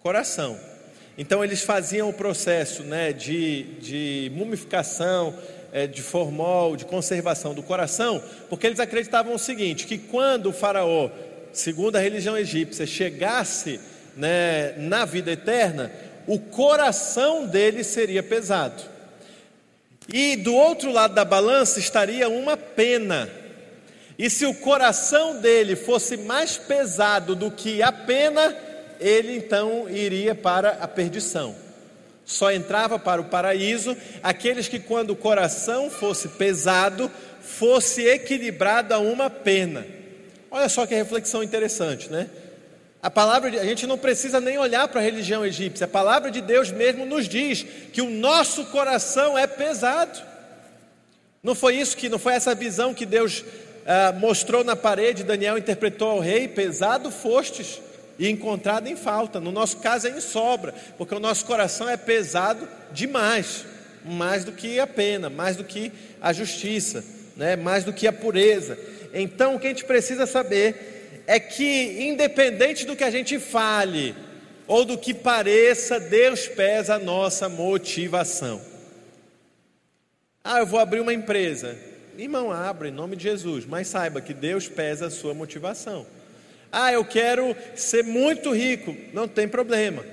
[0.00, 0.58] coração.
[1.18, 5.36] Então eles faziam o processo né, de, de mumificação,
[5.72, 10.52] é, de formol, de conservação do coração, porque eles acreditavam o seguinte: que quando o
[10.52, 11.10] faraó,
[11.52, 13.80] segundo a religião egípcia, chegasse
[14.16, 15.90] né, na vida eterna,
[16.26, 18.82] o coração dele seria pesado.
[20.12, 23.28] E do outro lado da balança estaria uma pena.
[24.18, 28.56] E se o coração dele fosse mais pesado do que a pena,
[29.00, 31.54] ele então iria para a perdição.
[32.24, 38.98] Só entrava para o paraíso aqueles que, quando o coração fosse pesado, fosse equilibrado a
[38.98, 39.86] uma pena.
[40.50, 42.30] Olha só que reflexão interessante, né?
[43.02, 45.84] A palavra de, a gente não precisa nem olhar para a religião egípcia.
[45.84, 50.22] A palavra de Deus mesmo nos diz que o nosso coração é pesado.
[51.42, 53.44] Não foi isso que, não foi essa visão que Deus
[53.86, 57.80] ah, mostrou na parede, Daniel interpretou ao rei, pesado fostes
[58.18, 59.40] e encontrado em falta.
[59.40, 63.64] No nosso caso é em sobra, porque o nosso coração é pesado demais,
[64.04, 67.04] mais do que a pena, mais do que a justiça,
[67.36, 67.56] né?
[67.56, 68.78] mais do que a pureza.
[69.12, 74.14] Então o que a gente precisa saber é que, independente do que a gente fale
[74.66, 78.60] ou do que pareça, Deus pesa a nossa motivação.
[80.42, 81.76] Ah, eu vou abrir uma empresa.
[82.16, 86.06] Irmão, abra em nome de Jesus, mas saiba que Deus pesa a sua motivação.
[86.70, 88.96] Ah, eu quero ser muito rico.
[89.12, 90.04] Não tem problema.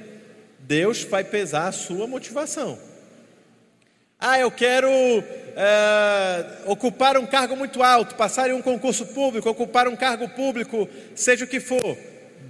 [0.60, 2.80] Deus vai pesar a sua motivação.
[4.20, 9.88] Ah, eu quero é, ocupar um cargo muito alto, passar em um concurso público, ocupar
[9.88, 11.98] um cargo público, seja o que for.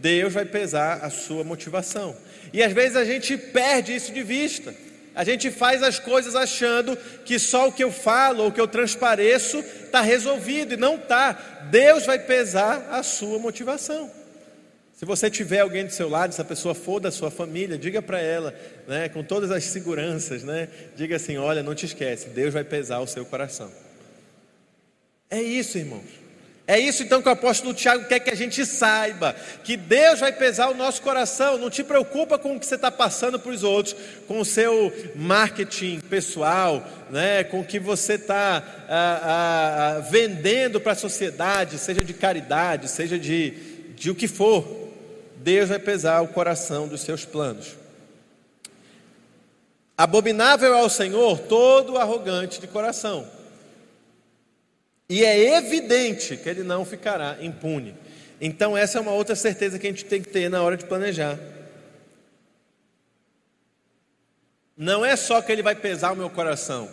[0.02, 2.16] Deus vai pesar a sua motivação.
[2.52, 4.74] E às vezes a gente perde isso de vista.
[5.14, 8.62] A gente faz as coisas achando que só o que eu falo ou o que
[8.62, 11.34] eu transpareço está resolvido e não está.
[11.70, 14.10] Deus vai pesar a sua motivação.
[14.94, 18.02] Se você tiver alguém do seu lado, se a pessoa for da sua família, diga
[18.04, 18.54] para ela,
[18.88, 23.00] né, com todas as seguranças, né, diga assim: olha, não te esquece, Deus vai pesar
[23.00, 23.72] o seu coração.
[25.28, 26.21] É isso, irmãos.
[26.72, 30.32] É isso então que o apóstolo Tiago quer que a gente saiba: que Deus vai
[30.32, 31.58] pesar o nosso coração.
[31.58, 33.94] Não te preocupa com o que você está passando para os outros,
[34.26, 40.80] com o seu marketing pessoal, né, com o que você está ah, ah, ah, vendendo
[40.80, 43.52] para a sociedade, seja de caridade, seja de,
[43.94, 44.66] de o que for.
[45.36, 47.76] Deus vai pesar o coração dos seus planos.
[49.98, 53.41] Abominável ao Senhor todo arrogante de coração.
[55.12, 57.94] E é evidente que ele não ficará impune.
[58.40, 60.86] Então, essa é uma outra certeza que a gente tem que ter na hora de
[60.86, 61.38] planejar.
[64.78, 66.90] Não é só que ele vai pesar o meu coração,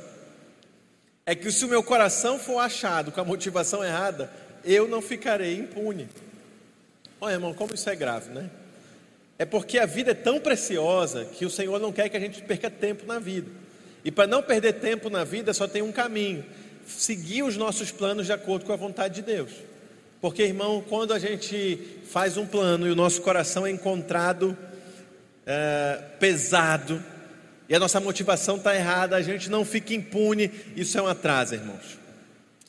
[1.25, 4.29] é que se o meu coração for achado com a motivação errada,
[4.65, 6.09] eu não ficarei impune.
[7.21, 8.51] Olha, irmão, como isso é grave, né?
[9.39, 12.43] É porque a vida é tão preciosa que o Senhor não quer que a gente
[12.43, 13.49] perca tempo na vida.
[14.05, 16.45] E para não perder tempo na vida, só tem um caminho:
[16.89, 19.53] seguir os nossos planos de acordo com a vontade de Deus.
[20.21, 21.79] Porque, irmão, quando a gente
[22.11, 24.57] faz um plano e o nosso coração é encontrado
[25.47, 27.03] é, pesado,
[27.69, 31.55] e a nossa motivação está errada, a gente não fica impune, isso é um atraso,
[31.55, 31.99] irmãos.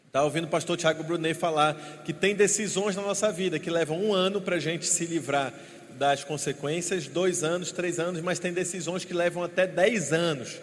[0.05, 3.97] Estava ouvindo o pastor Tiago Brunet falar que tem decisões na nossa vida que levam
[4.03, 5.53] um ano para a gente se livrar
[5.97, 10.59] das consequências, dois anos, três anos, mas tem decisões que levam até dez anos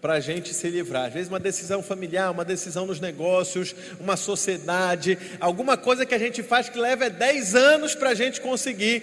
[0.00, 1.06] para a gente se livrar.
[1.06, 6.18] Às vezes, uma decisão familiar, uma decisão nos negócios, uma sociedade, alguma coisa que a
[6.18, 9.02] gente faz que leva 10 anos para a gente conseguir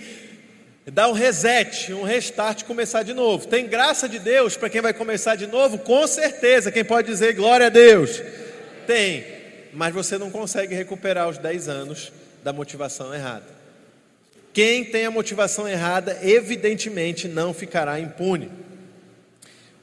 [0.91, 3.47] dar um reset, um restart, começar de novo.
[3.47, 5.79] Tem graça de Deus para quem vai começar de novo?
[5.79, 6.71] Com certeza.
[6.71, 8.21] Quem pode dizer glória a Deus?
[8.85, 9.25] Tem,
[9.73, 13.55] mas você não consegue recuperar os 10 anos da motivação errada.
[14.53, 18.49] Quem tem a motivação errada, evidentemente não ficará impune.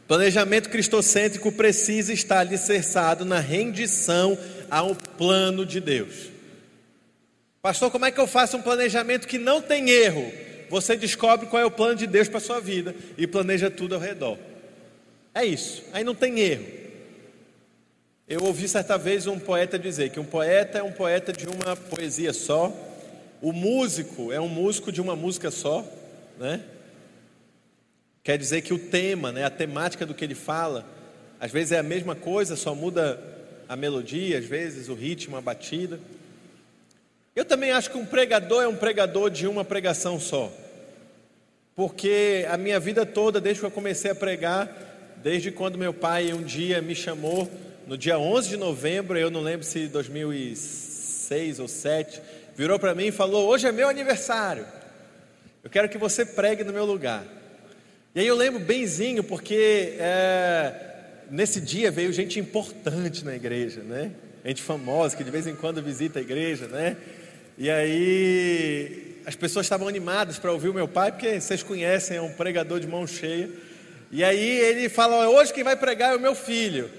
[0.06, 4.36] Planejamento cristocêntrico precisa estar alicerçado na rendição
[4.70, 6.30] ao plano de Deus.
[7.62, 10.32] Pastor, como é que eu faço um planejamento que não tem erro?
[10.68, 13.94] Você descobre qual é o plano de Deus para a sua vida e planeja tudo
[13.94, 14.36] ao redor.
[15.34, 16.66] É isso, aí não tem erro.
[18.28, 21.76] Eu ouvi certa vez um poeta dizer que um poeta é um poeta de uma
[21.76, 22.72] poesia só,
[23.40, 25.84] o músico é um músico de uma música só,
[26.38, 26.60] né?
[28.24, 30.86] Quer dizer que o tema, né, a temática do que ele fala,
[31.40, 33.20] às vezes é a mesma coisa, só muda
[33.68, 35.98] a melodia, às vezes o ritmo, a batida.
[37.34, 40.52] Eu também acho que um pregador é um pregador de uma pregação só.
[41.74, 46.32] Porque a minha vida toda, desde que eu comecei a pregar, desde quando meu pai
[46.32, 47.50] um dia me chamou,
[47.88, 52.22] no dia 11 de novembro, eu não lembro se 2006 ou 2007,
[52.54, 54.64] virou para mim e falou: Hoje é meu aniversário.
[55.64, 57.24] Eu quero que você pregue no meu lugar.
[58.14, 60.74] E aí eu lembro benzinho, porque é,
[61.30, 64.10] nesse dia veio gente importante na igreja, né?
[64.44, 66.94] Gente famosa que de vez em quando visita a igreja, né?
[67.56, 72.20] E aí as pessoas estavam animadas para ouvir o meu pai, porque vocês conhecem, é
[72.20, 73.48] um pregador de mão cheia.
[74.10, 76.90] E aí ele fala: Hoje quem vai pregar é o meu filho.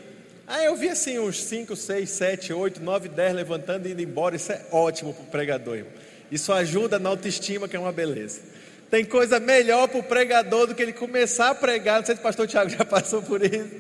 [0.48, 4.36] Aí eu vi assim uns 5, 6, 7, 8, 9, 10 levantando e indo embora.
[4.36, 5.78] Isso é ótimo para o pregador.
[5.78, 5.94] Irmão.
[6.32, 8.53] Isso ajuda na autoestima, que é uma beleza.
[8.94, 11.98] Tem coisa melhor para o pregador do que ele começar a pregar.
[11.98, 13.72] Não sei se o pastor Tiago já passou por isso.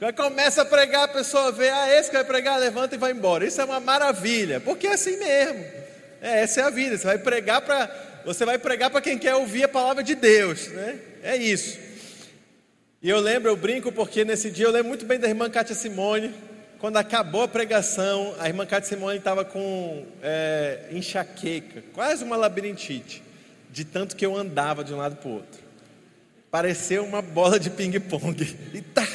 [0.00, 3.12] Vai começa a pregar, a pessoa vê, ah, esse que vai pregar, levanta e vai
[3.12, 3.46] embora.
[3.46, 5.64] Isso é uma maravilha, porque é assim mesmo.
[6.20, 6.98] É, essa é a vida.
[6.98, 7.88] Você vai pregar para
[8.24, 10.98] você vai pregar para quem quer ouvir a palavra de Deus, né?
[11.22, 11.78] É isso.
[13.00, 15.76] E eu lembro, eu brinco porque nesse dia eu lembro muito bem da irmã Cátia
[15.76, 16.34] Simone.
[16.80, 23.22] Quando acabou a pregação, a irmã Cátia Simone estava com é, enxaqueca, quase uma labirintite,
[23.78, 25.60] de tanto que eu andava de um lado para o outro.
[26.50, 28.58] Pareceu uma bola de ping-pong.
[28.74, 29.06] E tá,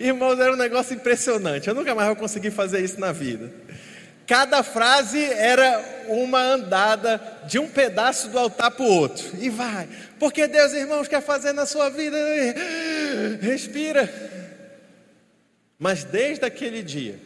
[0.00, 1.68] irmãos, era um negócio impressionante.
[1.68, 3.52] Eu nunca mais vou conseguir fazer isso na vida.
[4.26, 9.30] Cada frase era uma andada de um pedaço do altar para o outro.
[9.38, 9.88] E vai.
[10.18, 12.16] Porque Deus, irmãos, quer fazer na sua vida.
[13.40, 14.12] Respira.
[15.78, 17.16] Mas desde aquele dia,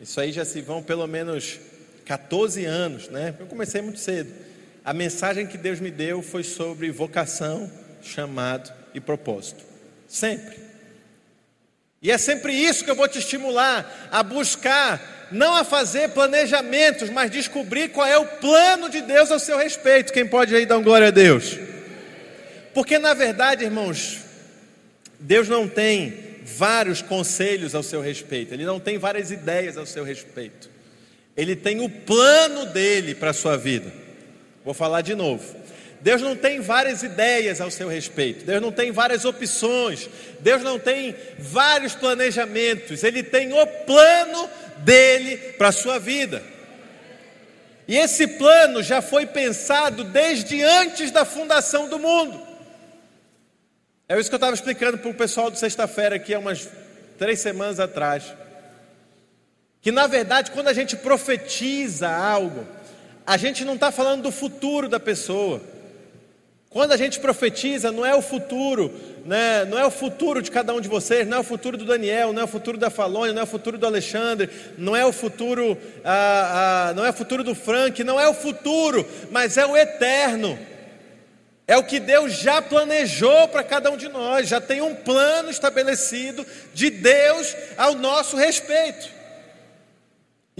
[0.00, 1.60] isso aí já se vão pelo menos
[2.06, 3.34] 14 anos, né?
[3.38, 4.49] Eu comecei muito cedo.
[4.84, 7.70] A mensagem que Deus me deu foi sobre vocação,
[8.02, 9.62] chamado e propósito.
[10.08, 10.58] Sempre.
[12.02, 17.08] E é sempre isso que eu vou te estimular a buscar não a fazer planejamentos,
[17.10, 20.12] mas descobrir qual é o plano de Deus ao seu respeito.
[20.12, 21.58] Quem pode aí dar um glória a Deus?
[22.74, 24.18] Porque na verdade, irmãos,
[25.18, 30.02] Deus não tem vários conselhos ao seu respeito, Ele não tem várias ideias ao seu
[30.02, 30.68] respeito.
[31.36, 33.92] Ele tem o plano dele para a sua vida.
[34.64, 35.56] Vou falar de novo.
[36.00, 40.08] Deus não tem várias ideias ao seu respeito, Deus não tem várias opções,
[40.40, 46.42] Deus não tem vários planejamentos, Ele tem o plano dele para a sua vida.
[47.86, 52.40] E esse plano já foi pensado desde antes da fundação do mundo.
[54.08, 56.68] É isso que eu estava explicando para o pessoal do sexta-feira aqui há umas
[57.18, 58.24] três semanas atrás.
[59.82, 62.66] Que na verdade, quando a gente profetiza algo,
[63.30, 65.60] a gente não está falando do futuro da pessoa.
[66.68, 68.92] Quando a gente profetiza, não é o futuro,
[69.24, 69.64] né?
[69.66, 72.32] não é o futuro de cada um de vocês, não é o futuro do Daniel,
[72.32, 75.12] não é o futuro da Falônia, não é o futuro do Alexandre, não é o
[75.12, 79.64] futuro, ah, ah, não é o futuro do Frank, não é o futuro, mas é
[79.64, 80.58] o eterno.
[81.68, 85.50] É o que Deus já planejou para cada um de nós, já tem um plano
[85.50, 89.19] estabelecido de Deus ao nosso respeito.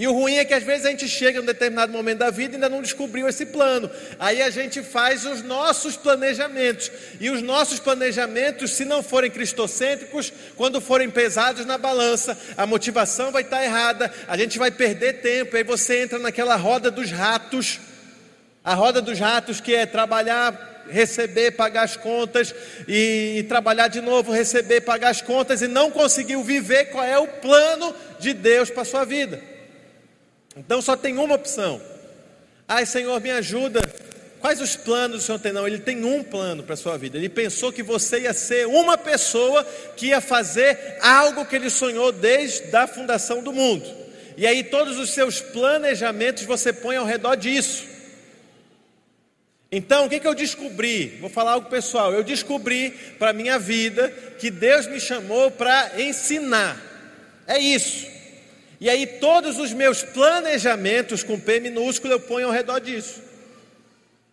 [0.01, 2.31] E o ruim é que às vezes a gente chega em um determinado momento da
[2.31, 3.87] vida e ainda não descobriu esse plano.
[4.17, 6.91] Aí a gente faz os nossos planejamentos.
[7.19, 13.31] E os nossos planejamentos, se não forem cristocêntricos, quando forem pesados na balança, a motivação
[13.31, 15.55] vai estar errada, a gente vai perder tempo.
[15.55, 17.79] Aí você entra naquela roda dos ratos.
[18.63, 22.55] A roda dos ratos que é trabalhar, receber, pagar as contas
[22.87, 27.19] e, e trabalhar de novo, receber, pagar as contas e não conseguiu viver qual é
[27.19, 29.50] o plano de Deus para a sua vida.
[30.55, 31.81] Então só tem uma opção.
[32.67, 33.81] Ai, Senhor, me ajuda.
[34.39, 35.53] Quais os planos o Senhor tem?
[35.53, 37.17] Não, Ele tem um plano para a sua vida.
[37.17, 39.63] Ele pensou que você ia ser uma pessoa
[39.95, 43.85] que ia fazer algo que Ele sonhou desde a fundação do mundo.
[44.35, 47.91] E aí todos os seus planejamentos você põe ao redor disso.
[49.71, 51.17] Então, o que, que eu descobri?
[51.21, 52.11] Vou falar algo pessoal.
[52.11, 56.81] Eu descobri para a minha vida que Deus me chamou para ensinar.
[57.47, 58.05] É isso.
[58.81, 63.21] E aí todos os meus planejamentos com P minúsculo eu ponho ao redor disso.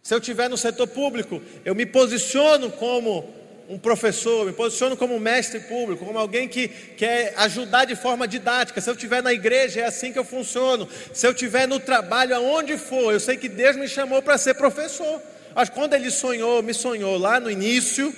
[0.02, 3.28] Se eu estiver no setor público, eu me posiciono como
[3.68, 8.26] um professor, me posiciono como um mestre público, como alguém que quer ajudar de forma
[8.26, 8.80] didática.
[8.80, 10.88] Se eu estiver na igreja, é assim que eu funciono.
[11.12, 14.54] Se eu estiver no trabalho, aonde for, eu sei que Deus me chamou para ser
[14.54, 15.20] professor.
[15.54, 18.14] Mas quando Ele sonhou, me sonhou lá no início,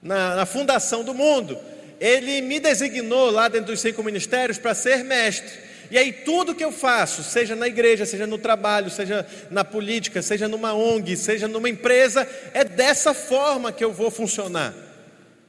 [0.00, 1.58] na, na fundação do mundo,
[2.00, 5.64] ele me designou lá dentro dos cinco ministérios para ser mestre.
[5.90, 10.22] E aí tudo que eu faço, seja na igreja, seja no trabalho, seja na política,
[10.22, 14.74] seja numa ONG, seja numa empresa, é dessa forma que eu vou funcionar.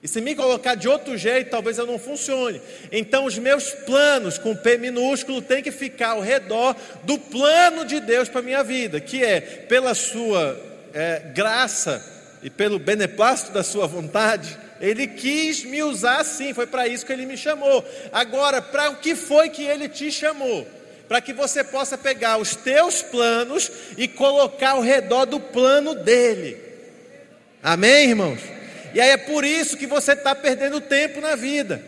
[0.04, 2.62] E se me colocar de outro jeito, talvez eu não funcione.
[2.92, 8.00] Então, os meus planos com P minúsculo têm que ficar ao redor do plano de
[8.00, 10.62] Deus para a minha vida, que é pela sua
[10.94, 12.06] é, graça
[12.44, 14.56] e pelo beneplácito da sua vontade,
[14.86, 17.84] ele quis me usar assim, foi para isso que ele me chamou.
[18.12, 20.68] Agora, para o que foi que ele te chamou?
[21.08, 26.58] Para que você possa pegar os teus planos e colocar ao redor do plano dele.
[27.64, 28.40] Amém, irmãos?
[28.94, 31.82] E aí é por isso que você está perdendo tempo na vida.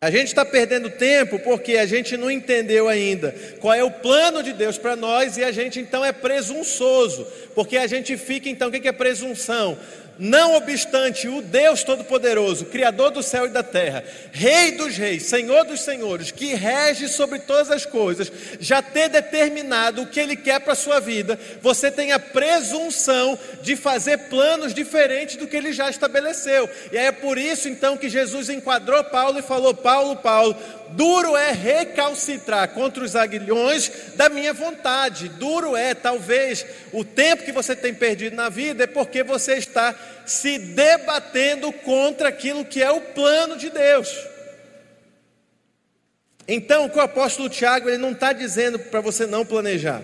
[0.00, 4.44] A gente está perdendo tempo porque a gente não entendeu ainda qual é o plano
[4.44, 8.68] de Deus para nós e a gente então é presunçoso, porque a gente fica então,
[8.68, 9.76] o que é presunção?
[10.18, 14.02] Não obstante o Deus Todo-Poderoso, Criador do céu e da terra,
[14.32, 20.02] Rei dos reis, Senhor dos senhores, que rege sobre todas as coisas, já ter determinado
[20.02, 24.74] o que Ele quer para a sua vida, você tem a presunção de fazer planos
[24.74, 26.68] diferentes do que Ele já estabeleceu.
[26.92, 30.56] E é por isso então que Jesus enquadrou Paulo e falou: Paulo, Paulo,
[30.90, 35.28] duro é recalcitrar contra os aguilhões da minha vontade.
[35.28, 39.94] Duro é, talvez, o tempo que você tem perdido na vida é porque você está
[40.26, 44.14] se debatendo contra aquilo que é o plano de Deus.
[46.46, 50.02] Então, o que o apóstolo Tiago ele não está dizendo para você não planejar,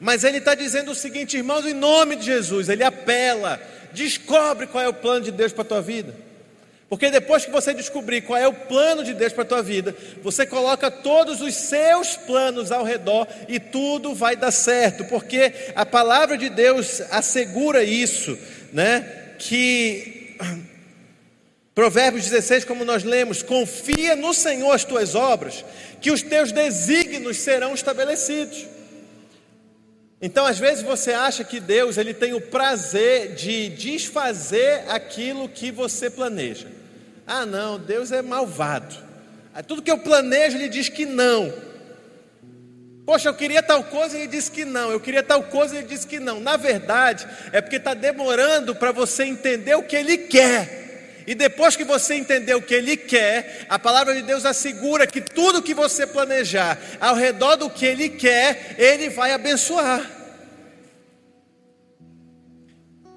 [0.00, 3.60] mas ele está dizendo o seguinte, irmãos, em nome de Jesus, ele apela,
[3.92, 6.14] descobre qual é o plano de Deus para a tua vida.
[6.88, 9.94] Porque depois que você descobrir qual é o plano de Deus para a tua vida,
[10.22, 15.84] você coloca todos os seus planos ao redor e tudo vai dar certo, porque a
[15.84, 18.38] palavra de Deus assegura isso,
[18.72, 19.27] né?
[19.38, 20.36] Que
[21.74, 25.64] Provérbios 16, como nós lemos, confia no Senhor as tuas obras,
[26.00, 28.66] que os teus desígnios serão estabelecidos.
[30.20, 35.70] Então, às vezes você acha que Deus ele tem o prazer de desfazer aquilo que
[35.70, 36.66] você planeja.
[37.24, 38.96] Ah, não, Deus é malvado.
[39.66, 41.52] Tudo que eu planejo, ele diz que não.
[43.08, 44.90] Poxa, eu queria tal coisa e ele disse que não.
[44.90, 46.40] Eu queria tal coisa e ele disse que não.
[46.40, 51.24] Na verdade, é porque está demorando para você entender o que ele quer.
[51.26, 55.22] E depois que você entender o que ele quer, a palavra de Deus assegura que
[55.22, 60.02] tudo que você planejar ao redor do que ele quer, ele vai abençoar.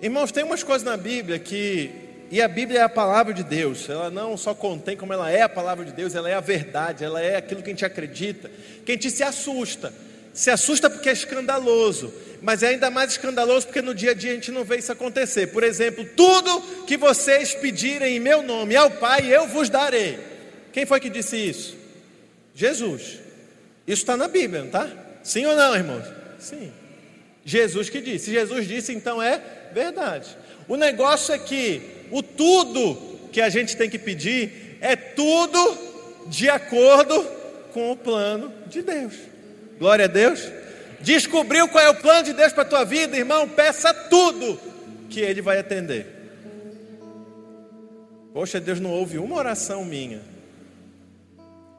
[0.01, 3.89] Irmãos, tem umas coisas na Bíblia que e a Bíblia é a palavra de Deus,
[3.89, 7.03] ela não só contém como ela é a palavra de Deus, ela é a verdade,
[7.03, 8.49] ela é aquilo que a gente acredita.
[8.85, 9.93] Que a gente se assusta,
[10.33, 14.31] se assusta porque é escandaloso, mas é ainda mais escandaloso porque no dia a dia
[14.31, 15.47] a gente não vê isso acontecer.
[15.47, 20.17] Por exemplo, tudo que vocês pedirem em meu nome ao Pai, eu vos darei.
[20.71, 21.75] Quem foi que disse isso?
[22.55, 23.19] Jesus.
[23.85, 24.89] Isso está na Bíblia, não está?
[25.21, 26.05] Sim ou não, irmãos?
[26.39, 26.71] Sim.
[27.43, 28.25] Jesus que disse.
[28.25, 29.41] Se Jesus disse, então é
[29.73, 30.37] verdade.
[30.67, 35.77] O negócio é que o tudo que a gente tem que pedir é tudo
[36.27, 37.23] de acordo
[37.73, 39.13] com o plano de Deus.
[39.79, 40.51] Glória a Deus.
[40.99, 43.49] Descobriu qual é o plano de Deus para a tua vida, irmão?
[43.49, 44.59] Peça tudo
[45.09, 46.05] que Ele vai atender.
[48.33, 50.21] Poxa, Deus não ouve uma oração minha.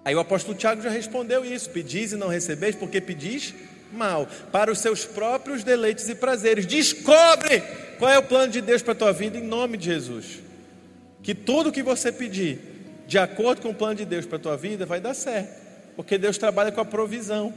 [0.04, 3.54] Aí o apóstolo Tiago já respondeu isso: pedis e não recebeis, porque pedis
[3.92, 6.66] mal, para os seus próprios deleites e prazeres.
[6.66, 7.62] Descobre
[7.98, 10.40] qual é o plano de Deus para a tua vida em nome de Jesus.
[11.22, 12.58] Que tudo que você pedir,
[13.06, 15.60] de acordo com o plano de Deus para a tua vida, vai dar certo,
[15.94, 17.54] porque Deus trabalha com a provisão.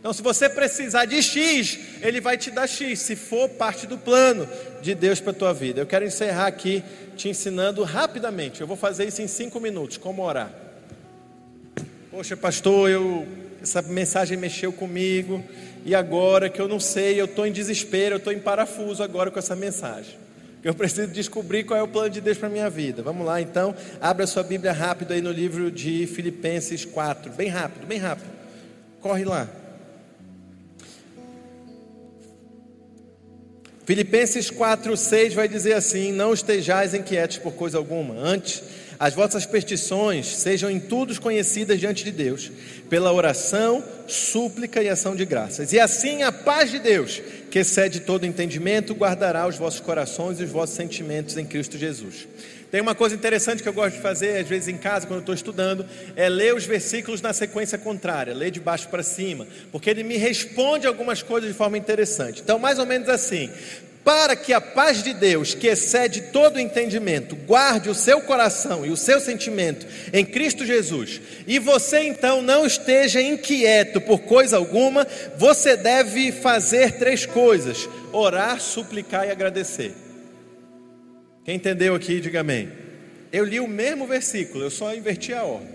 [0.00, 3.96] Então, se você precisar de X, Ele vai te dar X, se for parte do
[3.96, 4.46] plano
[4.82, 5.80] de Deus para a tua vida.
[5.80, 6.82] Eu quero encerrar aqui
[7.16, 8.60] te ensinando rapidamente.
[8.60, 10.52] Eu vou fazer isso em cinco minutos, como orar.
[12.10, 13.26] Poxa, pastor, eu,
[13.64, 15.42] essa mensagem mexeu comigo,
[15.84, 19.30] e agora que eu não sei, eu estou em desespero, eu estou em parafuso agora
[19.30, 20.16] com essa mensagem.
[20.62, 23.02] Eu preciso descobrir qual é o plano de Deus para a minha vida.
[23.02, 27.86] Vamos lá, então, abra sua Bíblia rápido aí no livro de Filipenses 4, bem rápido,
[27.86, 28.30] bem rápido.
[29.00, 29.48] Corre lá.
[33.84, 38.62] Filipenses 4, 6 vai dizer assim: Não estejais inquietos por coisa alguma, antes
[38.98, 42.50] as vossas petições sejam em tudo conhecidas diante de Deus,
[42.88, 45.72] pela oração, súplica e ação de graças.
[45.72, 47.20] E assim a paz de Deus,
[47.50, 52.26] que excede todo entendimento, guardará os vossos corações e os vossos sentimentos em Cristo Jesus.
[52.74, 55.20] Tem uma coisa interessante que eu gosto de fazer, às vezes em casa, quando eu
[55.20, 55.86] estou estudando,
[56.16, 60.16] é ler os versículos na sequência contrária, ler de baixo para cima, porque ele me
[60.16, 62.42] responde algumas coisas de forma interessante.
[62.42, 63.48] Então, mais ou menos assim:
[64.04, 68.90] para que a paz de Deus, que excede todo entendimento, guarde o seu coração e
[68.90, 75.06] o seu sentimento em Cristo Jesus, e você então não esteja inquieto por coisa alguma,
[75.38, 79.94] você deve fazer três coisas: orar, suplicar e agradecer.
[81.44, 82.70] Quem entendeu aqui, diga amém.
[83.32, 85.74] Eu li o mesmo versículo, eu só inverti a ordem.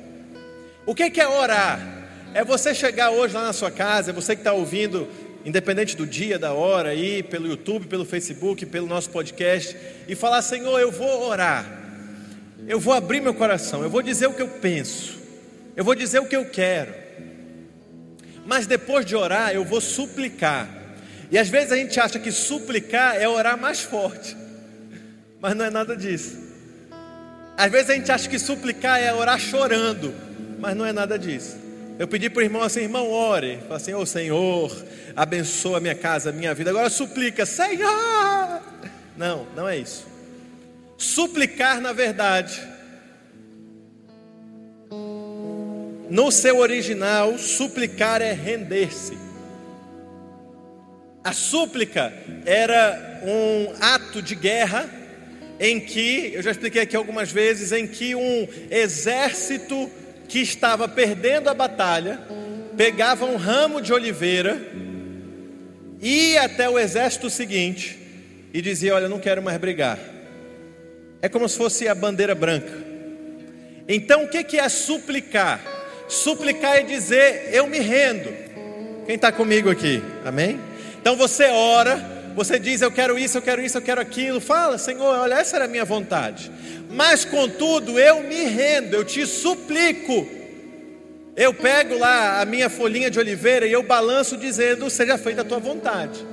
[0.86, 1.98] O que é orar?
[2.34, 5.08] É você chegar hoje lá na sua casa, é você que está ouvindo
[5.46, 9.76] independente do dia, da hora, aí pelo YouTube, pelo Facebook, pelo nosso podcast,
[10.08, 11.66] e falar: Senhor, eu vou orar,
[12.68, 15.18] eu vou abrir meu coração, eu vou dizer o que eu penso,
[15.76, 16.94] eu vou dizer o que eu quero,
[18.46, 20.78] mas depois de orar, eu vou suplicar.
[21.32, 24.36] E às vezes a gente acha que suplicar é orar mais forte,
[25.40, 26.50] mas não é nada disso.
[27.56, 30.14] Às vezes a gente acha que suplicar é orar chorando,
[30.60, 31.69] mas não é nada disso.
[32.00, 33.60] Eu pedi para o irmão assim, irmão, ore.
[33.64, 36.70] Fala assim, ô oh, Senhor, abençoa a minha casa, a minha vida.
[36.70, 38.62] Agora suplica, Senhor.
[39.18, 40.08] Não, não é isso.
[40.98, 42.58] Suplicar, na verdade,
[46.10, 49.18] no seu original, suplicar é render-se.
[51.22, 52.14] A súplica
[52.46, 54.90] era um ato de guerra
[55.60, 59.92] em que, eu já expliquei aqui algumas vezes, em que um exército
[60.30, 62.20] que estava perdendo a batalha
[62.78, 64.58] pegava um ramo de oliveira,
[66.00, 68.00] ia até o exército seguinte
[68.54, 70.00] e dizia: Olha, não quero mais brigar.
[71.22, 72.72] É como se fosse a bandeira branca.
[73.86, 75.60] Então, o que é suplicar?
[76.08, 78.32] Suplicar é dizer: Eu me rendo.
[79.06, 80.02] Quem está comigo aqui?
[80.24, 80.60] Amém?
[81.02, 84.40] Então você ora você diz, eu quero isso, eu quero isso, eu quero aquilo.
[84.40, 86.50] Fala, Senhor, olha, essa era a minha vontade.
[86.90, 90.26] Mas contudo, eu me rendo, eu te suplico.
[91.36, 95.44] Eu pego lá a minha folhinha de oliveira e eu balanço dizendo: Seja feita a
[95.44, 96.26] tua vontade.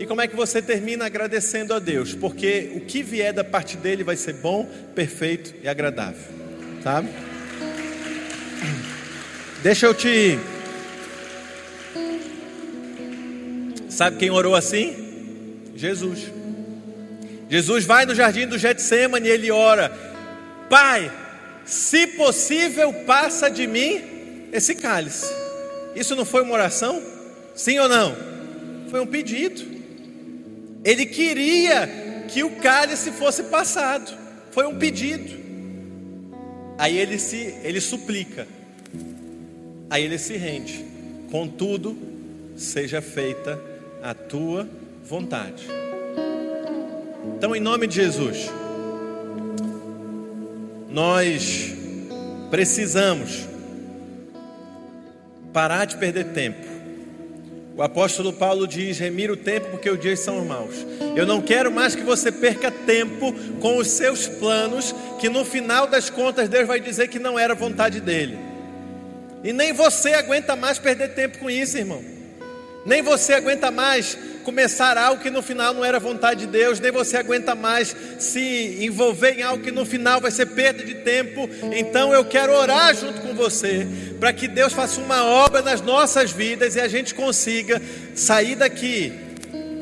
[0.00, 2.14] E como é que você termina agradecendo a Deus?
[2.14, 6.20] Porque o que vier da parte dele vai ser bom, perfeito e agradável.
[6.82, 7.10] Sabe?
[9.62, 10.36] Deixa eu te.
[13.88, 15.07] Sabe quem orou assim?
[15.78, 16.32] Jesus.
[17.48, 19.90] Jesus vai no jardim do Getsemane e ele ora:
[20.68, 21.10] Pai,
[21.64, 25.32] se possível, passa de mim esse cálice.
[25.94, 27.02] Isso não foi uma oração?
[27.54, 28.16] Sim ou não?
[28.90, 29.62] Foi um pedido.
[30.84, 34.16] Ele queria que o cálice fosse passado.
[34.50, 35.38] Foi um pedido.
[36.76, 38.46] Aí ele se ele suplica.
[39.90, 40.84] Aí ele se rende.
[41.30, 41.96] Contudo,
[42.56, 43.60] seja feita
[44.02, 44.68] a tua
[45.08, 45.66] vontade.
[47.36, 48.50] Então, em nome de Jesus,
[50.90, 51.72] nós
[52.50, 53.48] precisamos
[55.52, 56.66] parar de perder tempo.
[57.74, 60.74] O apóstolo Paulo diz: remira o tempo porque os dias são maus.
[61.16, 65.86] Eu não quero mais que você perca tempo com os seus planos, que no final
[65.86, 68.38] das contas Deus vai dizer que não era vontade dele.
[69.42, 72.17] E nem você aguenta mais perder tempo com isso, irmão.
[72.86, 76.90] Nem você aguenta mais começar algo que no final não era vontade de Deus, nem
[76.90, 81.48] você aguenta mais se envolver em algo que no final vai ser perda de tempo.
[81.70, 83.86] Então eu quero orar junto com você,
[84.18, 87.82] para que Deus faça uma obra nas nossas vidas e a gente consiga
[88.14, 89.12] sair daqui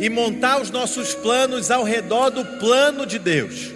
[0.01, 3.76] e montar os nossos planos ao redor do plano de Deus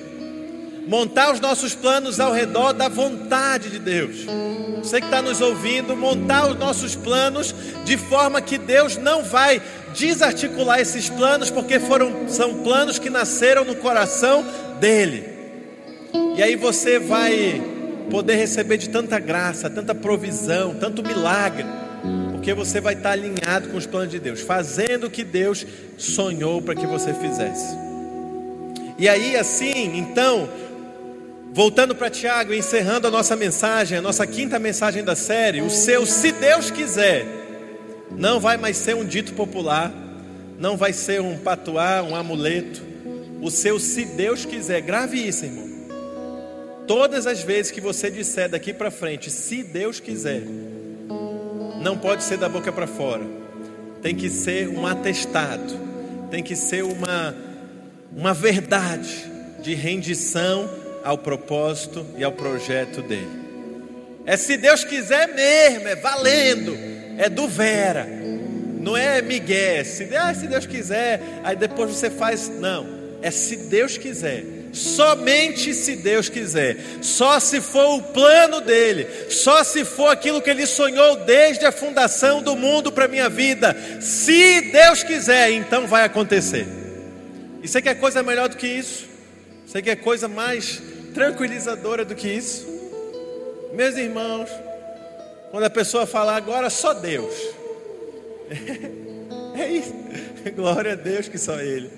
[0.87, 4.27] montar os nossos planos ao redor da vontade de Deus.
[4.79, 7.55] Você que está nos ouvindo, montar os nossos planos
[7.85, 9.61] de forma que Deus não vai
[9.97, 14.45] desarticular esses planos, porque foram, são planos que nasceram no coração
[14.81, 15.25] dele.
[16.37, 17.63] E aí você vai
[18.11, 21.65] poder receber de tanta graça, tanta provisão, tanto milagre,
[22.33, 25.67] porque você vai estar alinhado com os planos de Deus, fazendo o que Deus
[25.99, 27.77] sonhou para que você fizesse.
[28.99, 30.49] E aí, assim, então,
[31.53, 36.07] Voltando para Tiago, encerrando a nossa mensagem, a nossa quinta mensagem da série, o seu
[36.07, 37.27] se Deus quiser,
[38.13, 39.93] não vai mais ser um dito popular,
[40.59, 42.81] não vai ser um patuá, um amuleto.
[43.43, 45.69] O seu se Deus quiser, grave isso, irmão.
[46.87, 50.43] Todas as vezes que você disser daqui para frente, se Deus quiser,
[51.83, 53.27] não pode ser da boca para fora.
[54.03, 55.75] Tem que ser um atestado,
[56.31, 57.35] tem que ser uma
[58.15, 59.25] uma verdade
[59.63, 60.69] de rendição
[61.05, 63.41] ao propósito e ao projeto dele.
[64.27, 66.77] É se Deus quiser mesmo, é valendo,
[67.19, 68.07] é do Vera,
[68.81, 72.87] não é Miguel, se, ah, se Deus quiser, aí depois você faz, não,
[73.23, 79.65] é se Deus quiser, somente se Deus quiser, só se for o plano dele, só
[79.65, 84.61] se for aquilo que ele sonhou desde a fundação do mundo para minha vida, se
[84.71, 86.67] Deus quiser, então vai acontecer.
[87.63, 89.07] E você quer coisa melhor do que isso?
[89.67, 90.83] Você quer coisa mais
[91.15, 92.67] tranquilizadora do que isso?
[93.73, 94.49] Meus irmãos,
[95.51, 97.35] quando a pessoa falar agora só Deus,
[99.57, 99.95] é isso,
[100.55, 101.91] glória a Deus que só Ele.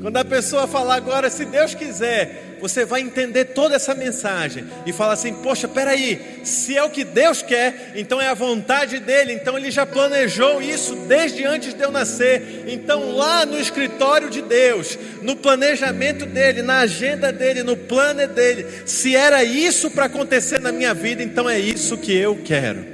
[0.00, 4.92] Quando a pessoa falar agora, se Deus quiser, você vai entender toda essa mensagem e
[4.92, 9.32] falar assim: Poxa, peraí, se é o que Deus quer, então é a vontade dele,
[9.32, 12.64] então ele já planejou isso desde antes de eu nascer.
[12.68, 18.66] Então, lá no escritório de Deus, no planejamento dele, na agenda dele, no plano dele,
[18.86, 22.84] se era isso para acontecer na minha vida, então é isso que eu quero.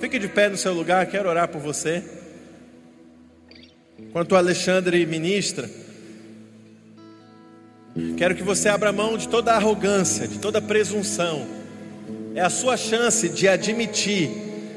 [0.00, 2.02] Fique de pé no seu lugar, quero orar por você.
[3.98, 5.70] Enquanto o Alexandre ministra,
[8.16, 11.46] quero que você abra mão de toda arrogância, de toda presunção.
[12.34, 14.30] É a sua chance de admitir,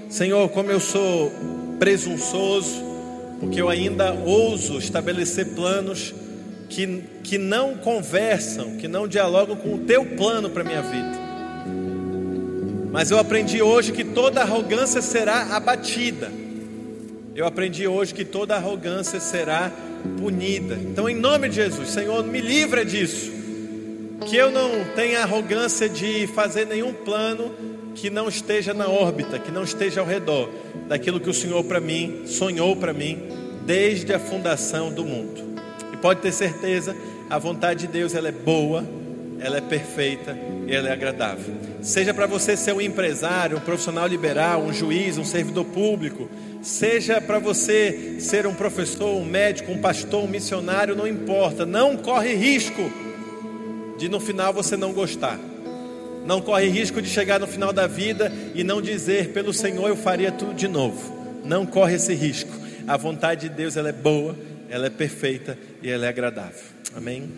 [0.08, 1.32] Senhor, como eu sou
[1.80, 2.84] presunçoso,
[3.40, 6.14] porque eu ainda ouso estabelecer planos
[6.70, 11.28] que, que não conversam, que não dialogam com o teu plano para a minha vida.
[12.92, 16.32] Mas eu aprendi hoje que toda arrogância será abatida
[17.38, 19.72] eu aprendi hoje que toda arrogância será
[20.20, 20.74] punida.
[20.74, 23.32] Então, em nome de Jesus, Senhor, me livra disso.
[24.28, 27.54] Que eu não tenha arrogância de fazer nenhum plano
[27.94, 30.50] que não esteja na órbita, que não esteja ao redor
[30.88, 33.20] daquilo que o Senhor para mim sonhou para mim
[33.68, 35.40] desde a fundação do mundo.
[35.94, 36.96] E pode ter certeza,
[37.30, 38.84] a vontade de Deus ela é boa,
[39.40, 40.36] ela é perfeita
[40.66, 41.54] e ela é agradável.
[41.84, 46.28] Seja para você ser um empresário, um profissional liberal, um juiz, um servidor público,
[46.68, 51.96] seja para você ser um professor, um médico, um pastor, um missionário, não importa, não
[51.96, 52.92] corre risco
[53.98, 55.40] de no final você não gostar.
[56.26, 59.96] Não corre risco de chegar no final da vida e não dizer pelo Senhor eu
[59.96, 61.16] faria tudo de novo.
[61.46, 62.52] Não corre esse risco.
[62.86, 64.36] A vontade de Deus ela é boa,
[64.70, 66.66] ela é perfeita e ela é agradável.
[66.94, 67.32] Amém.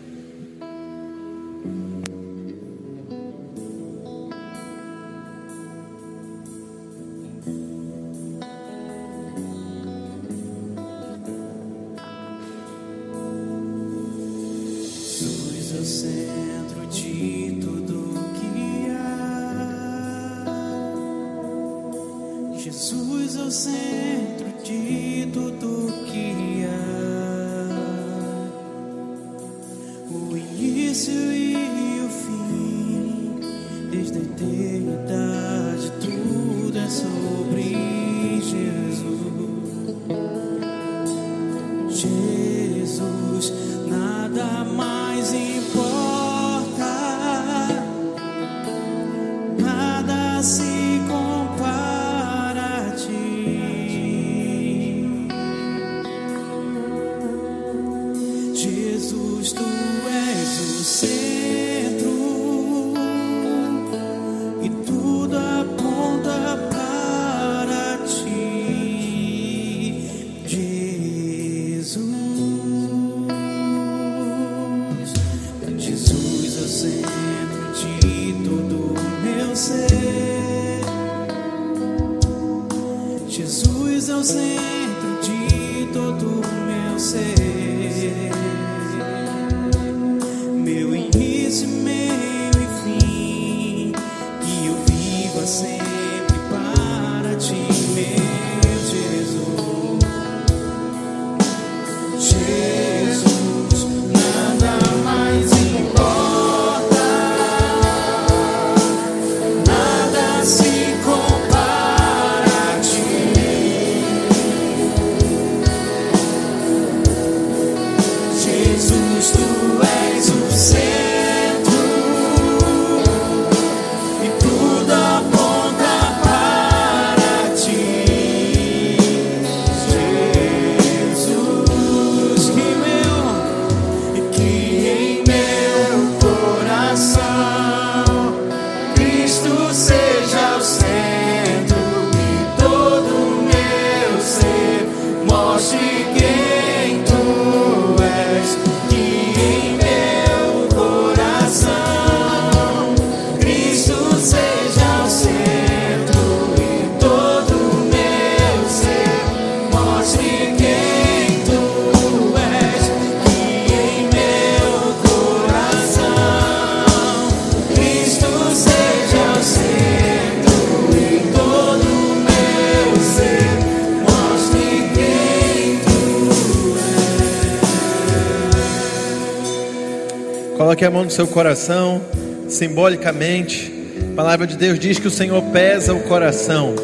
[180.70, 182.00] Coloque a mão no seu coração,
[182.48, 183.72] simbolicamente.
[184.12, 186.76] A palavra de Deus diz que o Senhor pesa o coração.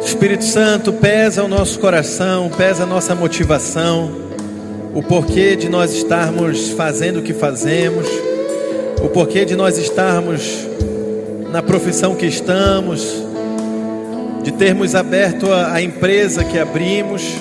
[0.00, 4.12] O Espírito Santo pesa o nosso coração, pesa a nossa motivação,
[4.94, 8.06] o porquê de nós estarmos fazendo o que fazemos,
[9.02, 10.64] o porquê de nós estarmos
[11.50, 13.02] na profissão que estamos,
[14.44, 17.34] de termos aberto a, a empresa que abrimos,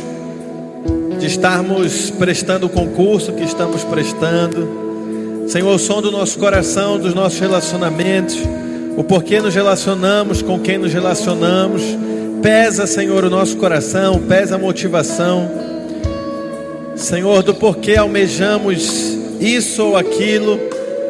[1.19, 4.88] de estarmos prestando o concurso que estamos prestando.
[5.49, 8.37] Senhor, o som do nosso coração, dos nossos relacionamentos,
[8.95, 11.81] o porquê nos relacionamos, com quem nos relacionamos.
[12.39, 15.49] Pesa, Senhor, o nosso coração, pesa a motivação.
[16.95, 20.59] Senhor, do porquê almejamos isso ou aquilo,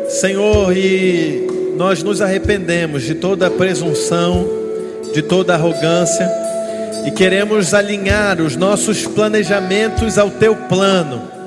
[0.07, 4.47] Senhor, e nós nos arrependemos de toda presunção,
[5.13, 6.31] de toda arrogância
[7.05, 11.38] e queremos alinhar os nossos planejamentos ao teu plano.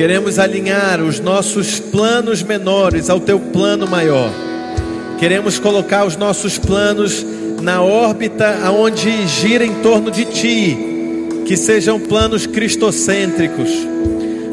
[0.00, 4.32] Queremos alinhar os nossos planos menores ao teu plano maior.
[5.18, 7.22] Queremos colocar os nossos planos
[7.60, 10.74] na órbita aonde gira em torno de ti,
[11.44, 13.68] que sejam planos cristocêntricos.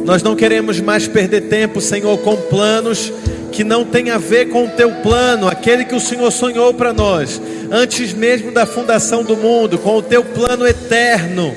[0.03, 3.13] Nós não queremos mais perder tempo, Senhor, com planos
[3.49, 6.91] que não têm a ver com o teu plano, aquele que o Senhor sonhou para
[6.91, 7.41] nós,
[7.71, 11.55] antes mesmo da fundação do mundo, com o teu plano eterno.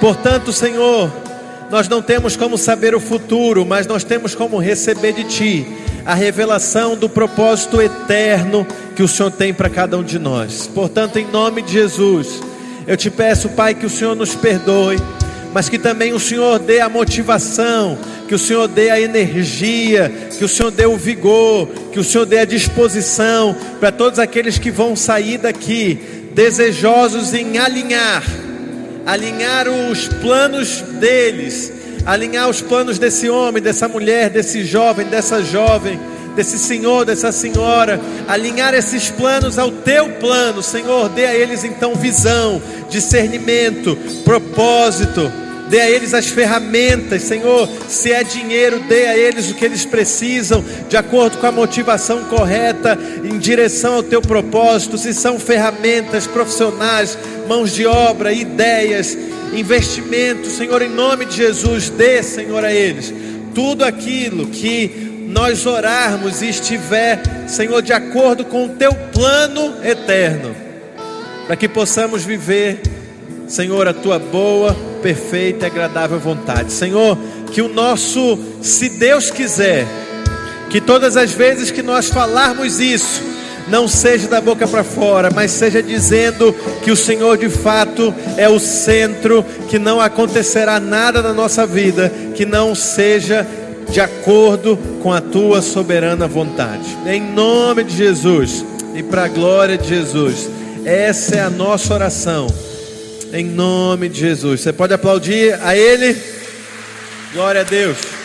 [0.00, 1.12] Portanto, Senhor,
[1.70, 5.66] nós não temos como saber o futuro, mas nós temos como receber de Ti
[6.04, 8.66] a revelação do propósito eterno
[8.96, 10.66] que o Senhor tem para cada um de nós.
[10.66, 12.40] Portanto, em nome de Jesus,
[12.88, 14.98] eu te peço, Pai, que o Senhor nos perdoe,
[15.54, 17.96] mas que também o Senhor dê a motivação,
[18.26, 22.24] que o Senhor dê a energia, que o Senhor dê o vigor, que o Senhor
[22.24, 26.00] dê a disposição para todos aqueles que vão sair daqui
[26.34, 28.24] desejosos em alinhar
[29.06, 31.72] alinhar os planos deles,
[32.06, 35.98] alinhar os planos desse homem, dessa mulher, desse jovem, dessa jovem,
[36.34, 41.94] desse senhor, dessa senhora, alinhar esses planos ao teu plano, Senhor, dê a eles então
[41.94, 45.30] visão, discernimento, propósito.
[45.70, 47.68] Dê a eles as ferramentas, Senhor.
[47.88, 52.24] Se é dinheiro, dê a eles o que eles precisam, de acordo com a motivação
[52.24, 54.98] correta, em direção ao teu propósito.
[54.98, 57.16] Se são ferramentas profissionais,
[57.48, 59.16] mãos de obra, ideias,
[59.54, 63.14] investimentos, Senhor, em nome de Jesus, dê, Senhor, a eles
[63.54, 70.54] tudo aquilo que nós orarmos e estiver, Senhor, de acordo com o teu plano eterno,
[71.46, 72.80] para que possamos viver,
[73.46, 76.72] Senhor, a tua boa, perfeita e agradável vontade.
[76.72, 77.18] Senhor,
[77.52, 79.86] que o nosso, se Deus quiser,
[80.70, 83.22] que todas as vezes que nós falarmos isso,
[83.68, 88.48] não seja da boca para fora, mas seja dizendo que o Senhor de fato é
[88.48, 93.46] o centro, que não acontecerá nada na nossa vida que não seja
[93.90, 96.96] de acordo com a tua soberana vontade.
[97.06, 100.48] Em nome de Jesus e para a glória de Jesus,
[100.84, 102.46] essa é a nossa oração.
[103.32, 104.60] Em nome de Jesus.
[104.60, 106.16] Você pode aplaudir a Ele?
[107.32, 108.19] Glória a Deus.